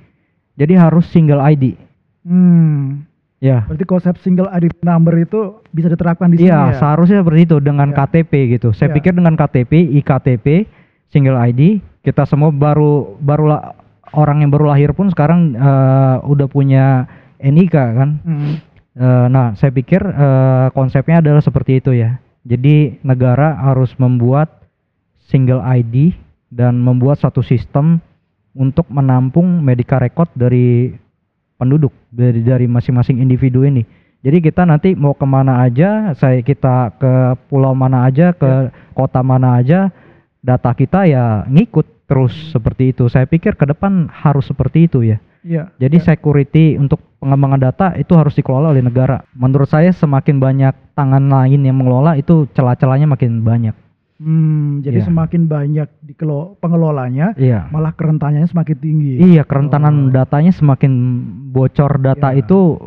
Jadi 0.58 0.74
harus 0.74 1.06
single 1.08 1.40
ID. 1.40 1.78
Hmm. 2.26 3.06
Ya. 3.36 3.68
Berarti 3.68 3.84
konsep 3.84 4.14
single 4.24 4.48
ID 4.48 4.72
number 4.80 5.12
itu 5.20 5.60
bisa 5.68 5.92
diterapkan 5.92 6.32
di 6.32 6.40
sini 6.40 6.48
Iya, 6.48 6.72
ya? 6.72 6.80
seharusnya 6.80 7.20
seperti 7.20 7.40
itu 7.44 7.56
dengan 7.60 7.92
Ya. 7.92 7.96
KTP 8.00 8.32
gitu. 8.56 8.72
Saya 8.72 8.88
Ya. 8.88 8.94
pikir 8.96 9.12
dengan 9.12 9.36
KTP, 9.36 9.72
iktp, 10.00 10.64
single 11.12 11.36
ID, 11.36 11.84
kita 12.00 12.24
semua 12.24 12.48
baru 12.48 13.20
baru 13.20 13.44
la- 13.52 13.76
orang 14.16 14.40
yang 14.40 14.48
baru 14.48 14.72
lahir 14.72 14.96
pun 14.96 15.12
sekarang 15.12 15.52
eh, 15.52 16.16
udah 16.24 16.48
punya 16.48 17.04
NIK 17.36 17.76
kan. 17.76 18.10
Hmm. 18.24 18.54
Eh, 18.96 19.26
nah, 19.28 19.52
saya 19.52 19.68
pikir 19.68 20.00
eh, 20.00 20.66
konsepnya 20.72 21.20
adalah 21.20 21.44
seperti 21.44 21.84
itu 21.84 21.92
ya. 21.92 22.16
Jadi 22.46 23.04
negara 23.04 23.52
harus 23.60 23.92
membuat 24.00 24.64
single 25.28 25.60
ID 25.60 26.16
dan 26.48 26.80
membuat 26.80 27.20
satu 27.20 27.44
sistem 27.44 28.00
untuk 28.56 28.88
menampung 28.88 29.60
medical 29.60 30.00
record 30.00 30.32
dari 30.32 30.96
penduduk 31.56 31.92
dari 32.12 32.40
dari 32.44 32.64
masing-masing 32.68 33.20
individu 33.20 33.64
ini. 33.64 33.84
Jadi 34.24 34.42
kita 34.42 34.66
nanti 34.66 34.96
mau 34.96 35.14
ke 35.14 35.26
mana 35.28 35.62
aja, 35.62 36.10
saya 36.16 36.40
kita 36.42 36.96
ke 36.98 37.12
pulau 37.46 37.76
mana 37.76 38.08
aja, 38.08 38.34
ke 38.34 38.72
kota 38.96 39.20
mana 39.22 39.60
aja, 39.60 39.92
data 40.42 40.70
kita 40.74 41.06
ya 41.06 41.46
ngikut 41.46 42.10
terus 42.10 42.32
seperti 42.50 42.90
itu. 42.90 43.06
Saya 43.06 43.26
pikir 43.26 43.54
ke 43.54 43.66
depan 43.68 44.10
harus 44.10 44.48
seperti 44.50 44.90
itu 44.90 45.06
ya. 45.06 45.18
Iya. 45.46 45.70
Jadi 45.78 46.02
ya. 46.02 46.04
security 46.10 46.74
untuk 46.74 46.98
pengembangan 47.22 47.60
data 47.70 47.86
itu 47.94 48.18
harus 48.18 48.34
dikelola 48.34 48.74
oleh 48.74 48.82
negara. 48.82 49.22
Menurut 49.30 49.70
saya 49.70 49.94
semakin 49.94 50.42
banyak 50.42 50.74
tangan 50.98 51.22
lain 51.22 51.62
yang 51.62 51.78
mengelola 51.78 52.18
itu 52.18 52.50
celah-celahnya 52.50 53.06
makin 53.06 53.46
banyak. 53.46 53.74
Hmm, 54.16 54.80
jadi 54.80 55.04
Iya. 55.04 55.12
semakin 55.12 55.44
banyak 55.44 55.88
dikelo 56.00 56.56
pengelolanya, 56.56 57.36
Iya. 57.36 57.68
malah 57.68 57.92
kerentanannya 57.92 58.48
semakin 58.48 58.76
tinggi. 58.80 59.12
Iya, 59.20 59.44
kerentanan 59.44 60.08
Oh. 60.08 60.12
datanya 60.12 60.56
semakin 60.56 60.92
bocor 61.52 62.00
data 62.00 62.32
Iya. 62.32 62.40
itu 62.40 62.80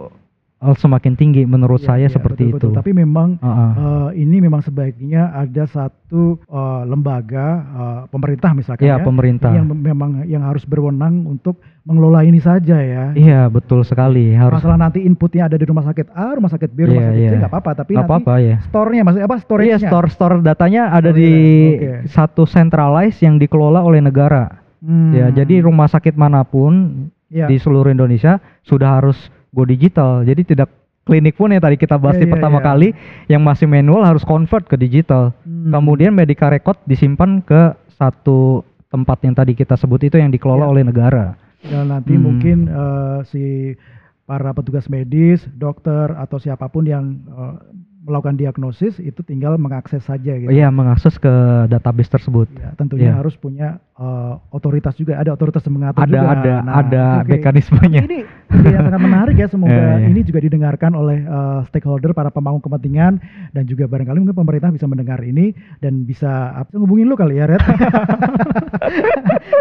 semakin 0.59 1.15
tinggi 1.15 1.43
menurut 1.43 1.79
Iya, 1.79 1.87
saya 1.87 2.05
iya, 2.05 2.11
seperti 2.11 2.43
betul, 2.45 2.55
betul. 2.59 2.69
itu. 2.69 2.77
Tapi 2.77 2.91
memang 2.91 3.39
Heeh. 3.39 3.71
eh, 3.73 4.09
ini 4.19 4.37
memang 4.39 4.59
sebaiknya 4.59 5.31
ada 5.31 5.63
satu 5.63 6.35
eh, 6.37 6.81
lembaga 6.83 7.47
eh, 7.63 8.01
pemerintah 8.07 8.51
misalkan 8.51 8.83
Iya, 8.83 8.99
ya, 8.99 9.01
pemerintah. 9.01 9.51
yang 9.51 9.65
mem- 9.65 9.79
memang 9.81 10.09
yang 10.25 10.43
harus 10.43 10.63
berwenang 10.63 11.23
untuk 11.23 11.57
mengelola 11.81 12.21
ini 12.21 12.37
saja 12.37 12.75
ya. 12.75 13.15
Iya, 13.15 13.47
betul 13.47 13.81
sekali. 13.81 14.31
Harus 14.31 14.59
Masalah 14.59 14.77
nanti 14.77 14.99
inputnya 15.01 15.47
ada 15.47 15.55
di 15.55 15.63
rumah 15.63 15.81
sakit 15.81 16.11
A, 16.11 16.35
rumah 16.35 16.51
sakit 16.51 16.69
B, 16.69 16.79
rumah 16.85 17.01
Iya, 17.01 17.07
sakit 17.07 17.17
C 17.17 17.23
iya. 17.25 17.39
nggak 17.39 17.51
apa-apa, 17.51 17.71
tapi 17.73 17.91
nggak 17.91 18.03
nanti 18.03 18.13
apa-apa 18.19 18.33
ya. 18.37 18.55
store-nya 18.61 19.01
maksudnya 19.01 19.25
apa? 19.25 19.37
Storage-nya. 19.39 19.71
Iya, 19.71 19.87
store-store 19.87 20.35
datanya 20.43 20.81
ada 20.91 21.09
Oh, 21.09 21.15
di 21.15 21.31
oke. 21.73 21.91
satu 22.05 22.43
centralize 22.43 23.17
yang 23.19 23.35
dikelola 23.35 23.79
oleh 23.79 23.99
negara. 23.99 24.59
Hmm. 24.79 25.11
Ya, 25.11 25.31
jadi 25.33 25.59
rumah 25.59 25.87
sakit 25.87 26.13
mana 26.13 26.43
pun 26.43 27.07
Iya. 27.27 27.45
di 27.45 27.55
seluruh 27.55 27.89
Indonesia 27.89 28.37
sudah 28.61 28.97
harus 28.97 29.17
go 29.49 29.63
digital. 29.63 30.21
Jadi 30.21 30.41
tidak 30.45 30.69
klinik 31.03 31.33
pun 31.33 31.49
yang 31.49 31.59
tadi 31.59 31.73
kita 31.73 31.97
bahas 31.97 32.17
Iya, 32.17 32.23
di 32.23 32.27
iya, 32.29 32.33
pertama 32.37 32.59
iya. 32.61 32.65
kali 32.65 32.87
yang 33.25 33.41
masih 33.41 33.65
manual 33.65 34.05
harus 34.05 34.21
convert 34.21 34.65
ke 34.65 34.77
digital. 34.77 35.33
Hmm. 35.41 35.73
Kemudian 35.73 36.13
medical 36.13 36.53
record 36.53 36.77
disimpan 36.85 37.41
ke 37.41 37.73
satu 37.97 38.61
tempat 38.89 39.17
yang 39.25 39.33
tadi 39.33 39.53
kita 39.53 39.73
sebut 39.73 40.05
itu 40.05 40.17
yang 40.17 40.29
dikelola 40.29 40.65
Iya. 40.65 40.71
oleh 40.71 40.83
negara. 40.85 41.25
Dan 41.59 41.89
nanti 41.89 42.13
Hmm. 42.13 42.23
mungkin 42.23 42.57
eh, 42.65 43.19
si 43.25 43.43
para 44.23 44.53
petugas 44.53 44.85
medis, 44.85 45.41
dokter 45.49 46.13
atau 46.13 46.37
siapa 46.37 46.69
pun 46.69 46.85
yang 46.85 47.05
eh, 47.25 47.55
melakukan 47.99 48.33
diagnosis 48.33 48.97
itu 48.97 49.19
tinggal 49.21 49.53
mengakses 49.55 50.01
saja 50.01 50.33
gitu. 50.33 50.47
Iya, 50.47 50.71
mengakses 50.71 51.13
ke 51.15 51.29
database 51.67 52.07
tersebut. 52.09 52.47
Ya, 52.55 52.71
tentunya 52.73 53.11
Iya. 53.11 53.19
harus 53.19 53.35
punya 53.35 53.77
eh, 53.93 54.33
otoritas 54.49 54.95
juga, 54.95 55.19
ada 55.19 55.29
otoritas 55.29 55.59
yang 55.61 55.75
mengatur 55.75 55.99
Ada 55.99 56.09
juga. 56.09 56.31
ada 56.31 56.53
Nah, 56.63 56.73
ada 56.79 57.03
oke. 57.19 57.27
mekanismenya. 57.29 57.99
Ini 57.99 58.19
yang 58.65 58.81
sangat 58.87 59.01
menarik 59.01 59.35
ya. 59.35 59.45
Semoga 59.45 59.75
Iya, 59.91 59.91
iya. 59.99 60.07
ini 60.07 60.19
juga 60.23 60.39
didengarkan 60.39 60.91
oleh 60.93 61.17
eh, 61.19 61.59
stakeholder, 61.67 62.13
para 62.13 62.29
pemangku 62.29 62.63
kepentingan, 62.63 63.19
dan 63.51 63.63
juga 63.65 63.83
barangkali 63.85 64.17
mungkin 64.17 64.33
pemerintah 64.33 64.69
bisa 64.71 64.85
mendengar 64.85 65.19
ini 65.19 65.51
dan 65.77 66.03
bisa 66.03 66.55
apa, 66.55 66.69
ngubungin 66.71 67.05
lu 67.05 67.13
kali 67.13 67.35
ya, 67.35 67.45
Red. 67.45 67.59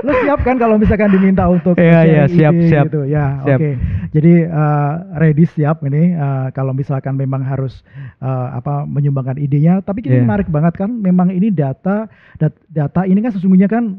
lu 0.06 0.10
siap 0.22 0.38
kan 0.42 0.54
kalau 0.56 0.76
misalkan 0.76 1.08
diminta 1.10 1.44
untuk 1.44 1.74
Iya, 1.74 1.98
iya, 2.04 2.22
siap, 2.28 2.52
ide 2.54 2.66
siap. 2.68 2.84
gitu 2.86 3.00
ya. 3.04 3.40
Oke. 3.42 3.74
Jadi 4.08 4.32
eh, 4.40 4.92
ready 5.18 5.44
siap 5.44 5.82
ini 5.82 6.14
eh, 6.14 6.46
kalau 6.52 6.70
misalkan 6.70 7.12
memang 7.12 7.42
harus 7.42 7.82
apa 8.52 8.84
menyumbangkan 8.84 9.36
idenya. 9.36 9.80
Tapi 9.80 10.02
ini 10.02 10.20
Iya. 10.20 10.24
menarik 10.24 10.48
banget 10.48 10.74
kan. 10.76 10.90
Memang 10.90 11.28
ini 11.30 11.50
data 11.50 12.06
dat- 12.36 12.60
data 12.66 13.02
ini 13.02 13.18
kan 13.18 13.32
sesungguhnya 13.32 13.66
kan 13.66 13.98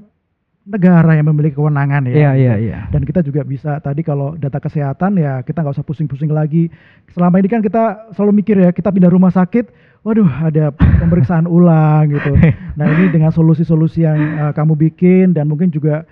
negara 0.63 1.17
yang 1.17 1.25
memiliki 1.25 1.57
kewenangan 1.57 2.05
ya. 2.05 2.13
Iya, 2.13 2.29
gitu. 2.29 2.41
iya, 2.45 2.53
iya. 2.61 2.79
Dan 2.93 3.01
kita 3.01 3.25
juga 3.25 3.41
bisa 3.41 3.81
tadi 3.81 4.05
kalau 4.05 4.37
data 4.37 4.61
kesehatan 4.61 5.17
ya 5.17 5.41
kita 5.41 5.65
nggak 5.65 5.75
usah 5.75 5.87
pusing-pusing 5.87 6.29
lagi. 6.29 6.69
Selama 7.09 7.41
ini 7.41 7.49
kan 7.49 7.59
kita 7.59 8.13
selalu 8.13 8.43
mikir 8.43 8.55
ya 8.55 8.69
kita 8.69 8.93
pindah 8.93 9.09
rumah 9.09 9.33
sakit, 9.33 9.65
waduh 10.05 10.29
ada 10.29 10.69
pemeriksaan 10.71 11.49
ulang 11.49 12.13
gitu. 12.13 12.37
Nah 12.77 12.85
ini 12.85 13.09
dengan 13.09 13.33
solusi-solusi 13.33 14.05
yang 14.05 14.19
eh, 14.19 14.51
kamu 14.53 14.77
bikin 14.77 15.33
dan 15.33 15.49
mungkin 15.49 15.73
juga 15.73 16.05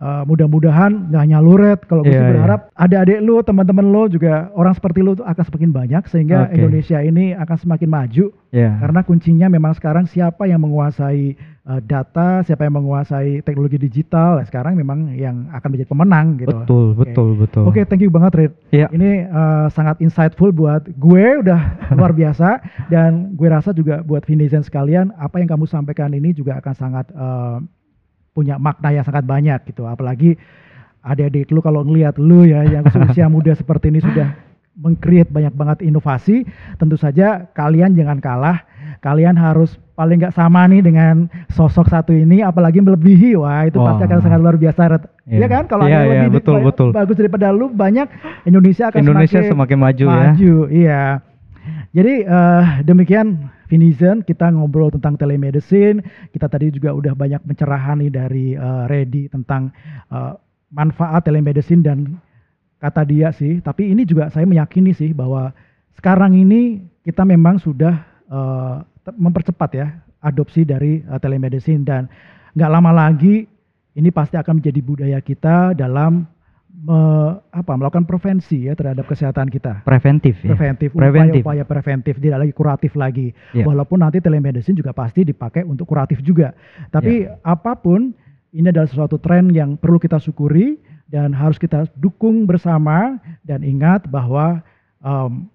eh, 0.00 0.22
mudah-mudahan 0.26 1.12
nggak 1.12 1.22
hanya 1.22 1.38
lu 1.38 1.54
Red. 1.54 1.86
Kalau 1.86 2.02
gue 2.02 2.10
sih 2.10 2.18
Iya, 2.18 2.30
berharap 2.34 2.60
adik-adik 2.74 3.18
lu, 3.22 3.40
teman-teman 3.44 3.86
lu 3.86 4.02
juga 4.10 4.50
orang 4.54 4.74
seperti 4.74 4.98
lu 5.02 5.12
tuh 5.18 5.26
akan 5.26 5.44
semakin 5.46 5.70
banyak 5.70 6.02
sehingga 6.10 6.38
Oke. 6.48 6.54
Indonesia 6.58 6.98
ini 7.02 7.34
akan 7.34 7.56
semakin 7.56 7.88
maju. 7.90 8.26
Iya. 8.54 8.70
Karena 8.78 9.00
kuncinya 9.02 9.46
memang 9.50 9.74
sekarang 9.74 10.06
siapa 10.06 10.46
yang 10.46 10.62
menguasai 10.62 11.34
uh, 11.66 11.80
data, 11.82 12.46
siapa 12.46 12.62
yang 12.62 12.78
menguasai 12.78 13.42
teknologi 13.42 13.82
digital, 13.82 14.38
ya 14.38 14.46
sekarang 14.46 14.78
memang 14.78 15.10
yang 15.18 15.50
akan 15.50 15.68
menjadi 15.74 15.88
pemenang 15.90 16.26
gitu. 16.38 16.54
Betul, 16.62 16.86
Oke. 16.94 16.98
betul, 17.02 17.28
betul. 17.34 17.64
Oke, 17.66 17.80
thank 17.82 18.02
you 18.06 18.14
banget 18.14 18.32
Red. 18.38 18.52
Iya. 18.70 18.86
Ini 18.94 19.26
uh, 19.26 19.66
sangat 19.74 19.98
insightful 19.98 20.54
buat 20.54 20.86
gue 20.86 21.24
udah 21.42 21.60
luar 21.98 22.14
biasa 22.14 22.62
dan 22.86 23.34
gue 23.34 23.48
rasa 23.50 23.74
juga 23.74 24.06
buat 24.06 24.22
Vinizan 24.22 24.62
sekalian 24.62 25.10
apa 25.18 25.42
yang 25.42 25.50
kamu 25.50 25.66
sampaikan 25.66 26.14
ini 26.14 26.30
juga 26.30 26.62
akan 26.62 26.74
sangat 26.78 27.06
uh, 27.18 27.58
punya 28.34 28.58
makna 28.58 28.90
yang 28.90 29.06
sangat 29.06 29.24
banyak 29.24 29.62
gitu. 29.70 29.86
Apalagi 29.86 30.34
adik-adik 31.06 31.54
lu 31.54 31.62
kalau 31.62 31.86
ngelihat 31.86 32.18
lu 32.18 32.44
ya 32.44 32.66
yang 32.66 32.82
usia 33.08 33.30
muda 33.30 33.54
seperti 33.54 33.94
ini 33.94 34.02
sudah 34.02 34.34
mengcreate 34.74 35.30
banyak 35.30 35.54
banget 35.54 35.86
inovasi, 35.86 36.42
tentu 36.82 36.98
saja 36.98 37.46
kalian 37.54 37.94
jangan 37.94 38.18
kalah. 38.18 38.66
Kalian 38.98 39.38
harus 39.38 39.78
paling 39.94 40.18
nggak 40.18 40.34
sama 40.34 40.66
nih 40.66 40.82
dengan 40.82 41.30
sosok 41.52 41.86
satu 41.86 42.10
ini, 42.10 42.42
apalagi 42.42 42.82
melebihi. 42.82 43.38
Wah 43.38 43.70
itu 43.70 43.78
pasti 43.78 44.02
Wah. 44.02 44.08
akan 44.10 44.18
sangat 44.24 44.40
luar 44.42 44.56
biasa. 44.58 44.82
Red. 44.90 45.02
Iya. 45.30 45.38
Iya 45.38 45.46
kan? 45.46 45.64
Kalau 45.70 45.84
ada 45.86 45.92
yang 45.92 46.02
iya, 46.02 46.12
lebih 46.26 46.30
betul, 46.42 46.58
betul. 46.66 46.88
bagus 46.90 47.16
daripada 47.16 47.46
lu, 47.54 47.70
banyak 47.70 48.10
Indonesia 48.48 48.90
akan 48.90 48.98
Indonesia 48.98 49.38
semakin, 49.40 49.52
semakin 49.54 49.78
maju, 49.78 50.04
ya. 50.04 50.18
maju, 50.18 50.54
Iya. 50.72 51.02
Jadi 51.94 52.14
eh, 52.26 52.62
demikian 52.82 53.26
Vinizen 53.70 54.20
kita 54.24 54.50
ngobrol 54.52 54.92
tentang 54.92 55.16
telemedicine. 55.16 56.04
Kita 56.30 56.46
tadi 56.46 56.68
juga 56.72 56.92
udah 56.92 57.12
banyak 57.16 57.42
pencerahan 57.44 58.00
nih 58.04 58.12
dari 58.12 58.46
eh, 58.54 58.84
Reddy 58.88 59.32
tentang 59.32 59.72
eh, 60.10 60.32
manfaat 60.74 61.24
telemedicine 61.24 61.82
dan 61.82 61.98
kata 62.78 63.02
dia 63.08 63.32
sih. 63.32 63.60
Tapi 63.64 63.92
ini 63.92 64.04
juga 64.04 64.28
saya 64.28 64.44
meyakini 64.44 64.92
sih 64.92 65.16
bahwa 65.16 65.52
sekarang 65.96 66.34
ini 66.36 66.84
kita 67.04 67.22
memang 67.22 67.60
sudah 67.60 67.94
te- 69.04 69.16
mempercepat 69.20 69.70
ya 69.76 69.86
adopsi 70.24 70.64
dari 70.64 71.04
eh, 71.04 71.20
telemedicine 71.20 71.84
dan 71.84 72.08
nggak 72.56 72.70
lama 72.72 72.90
lagi 72.90 73.44
ini 73.94 74.10
pasti 74.10 74.34
akan 74.40 74.58
menjadi 74.58 74.80
budaya 74.82 75.18
kita 75.22 75.76
dalam 75.76 76.26
me- 76.84 77.40
apa 77.48 77.72
melakukan 77.74 78.04
prevensi 78.04 78.68
ya 78.68 78.76
terhadap 78.76 79.08
kesehatan 79.08 79.48
kita 79.48 79.80
Preventif 79.82 80.36
ya. 80.44 80.52
preventif, 80.52 80.92
Preventif. 80.92 81.40
upaya-upaya 81.40 81.64
preventif, 81.64 82.14
tidak 82.20 82.44
lagi 82.44 82.52
kuratif 82.52 82.92
lagi. 82.94 83.32
Iya. 83.50 83.64
Walaupun 83.64 84.04
nanti 84.04 84.20
telemedicine 84.20 84.76
juga 84.76 84.92
pasti 84.92 85.24
dipakai 85.24 85.64
untuk 85.64 85.88
kuratif 85.88 86.20
juga. 86.20 86.52
Tapi 86.92 87.24
Iya. 87.24 87.40
apa 87.40 87.72
pun 87.74 88.12
ini 88.52 88.66
adalah 88.68 88.86
sesuatu 88.86 89.16
tren 89.16 89.48
yang 89.50 89.74
perlu 89.74 89.96
kita 89.96 90.20
syukuri 90.20 90.76
dan 91.08 91.32
harus 91.32 91.56
kita 91.56 91.88
dukung 91.96 92.44
bersama 92.44 93.16
dan 93.42 93.64
ingat 93.64 94.04
bahwa 94.06 94.60
em, 95.00 95.48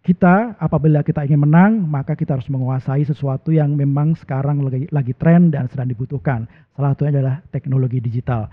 kita 0.00 0.52
apabila 0.60 1.00
kita 1.00 1.24
ingin 1.24 1.40
menang 1.48 1.80
maka 1.80 2.12
kita 2.12 2.36
harus 2.36 2.48
menguasai 2.48 3.00
sesuatu 3.02 3.48
yang 3.48 3.72
memang 3.72 4.12
sekarang 4.12 4.60
lagi, 4.60 4.84
lagi 4.92 5.12
tren 5.12 5.48
dan 5.48 5.68
sedang 5.68 5.88
dibutuhkan. 5.88 6.44
Salah 6.72 6.92
satunya 6.92 7.20
adalah 7.20 7.36
teknologi 7.48 8.00
digital 8.00 8.48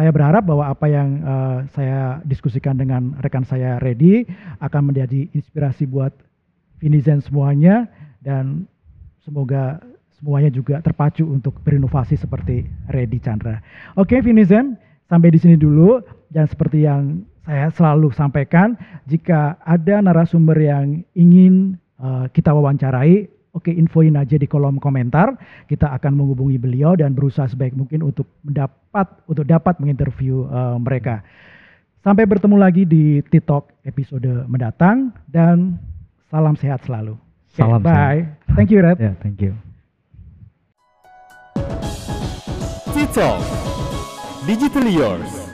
saya 0.00 0.16
berharap 0.16 0.48
bahwa 0.48 0.64
apa 0.64 0.88
yang 0.88 1.20
eh, 1.20 1.58
saya 1.76 2.24
diskusikan 2.24 2.72
dengan 2.72 3.12
rekan 3.20 3.44
saya 3.44 3.76
Reddy 3.84 4.24
akan 4.64 4.88
menjadi 4.88 5.28
inspirasi 5.36 5.84
buat 5.84 6.16
Vinizen 6.80 7.20
semuanya 7.20 7.84
dan 8.24 8.64
semoga 9.20 9.76
semuanya 10.16 10.48
juga 10.48 10.80
terpacu 10.80 11.28
untuk 11.28 11.60
berinovasi 11.60 12.16
seperti 12.16 12.64
Reddy 12.88 13.20
Chandra. 13.20 13.60
Oke 14.00 14.24
Vinizen, 14.24 14.80
sampai 15.04 15.36
di 15.36 15.36
sini 15.36 15.60
dulu 15.60 16.00
dan 16.32 16.48
seperti 16.48 16.88
yang 16.88 17.20
saya 17.44 17.68
selalu 17.68 18.08
sampaikan, 18.16 18.80
jika 19.04 19.60
ada 19.60 20.00
narasumber 20.00 20.56
yang 20.56 21.04
ingin 21.12 21.76
eh, 22.00 22.24
kita 22.32 22.56
wawancarai, 22.56 23.28
oke 23.54 23.70
infoin 23.70 24.14
aja 24.16 24.36
di 24.38 24.46
kolom 24.46 24.78
komentar. 24.78 25.34
Kita 25.66 25.90
akan 25.94 26.12
menghubungi 26.16 26.56
beliau 26.58 26.94
dan 26.94 27.14
berusaha 27.14 27.46
sebaik 27.50 27.74
mungkin 27.74 28.02
untuk 28.06 28.26
mendapat 28.46 29.06
untuk 29.26 29.46
dapat 29.46 29.78
menginterview 29.78 30.46
eh, 30.46 30.76
mereka. 30.78 31.22
Sampai 32.00 32.24
bertemu 32.24 32.56
lagi 32.56 32.88
di 32.88 33.20
TikTok 33.20 33.84
episode 33.84 34.48
mendatang 34.48 35.12
dan 35.28 35.76
salam 36.32 36.56
sehat 36.56 36.80
selalu. 36.88 37.12
Oke, 37.50 37.60
Salam 37.60 37.82
bye. 37.82 38.24
Thank 38.56 38.72
you 38.72 38.80
Red. 38.80 38.96
Ya, 38.96 39.12
thank 39.20 39.42
you. 39.42 39.52
TikTok. 42.94 43.42
Digitally 44.48 44.96
yours. 44.96 45.49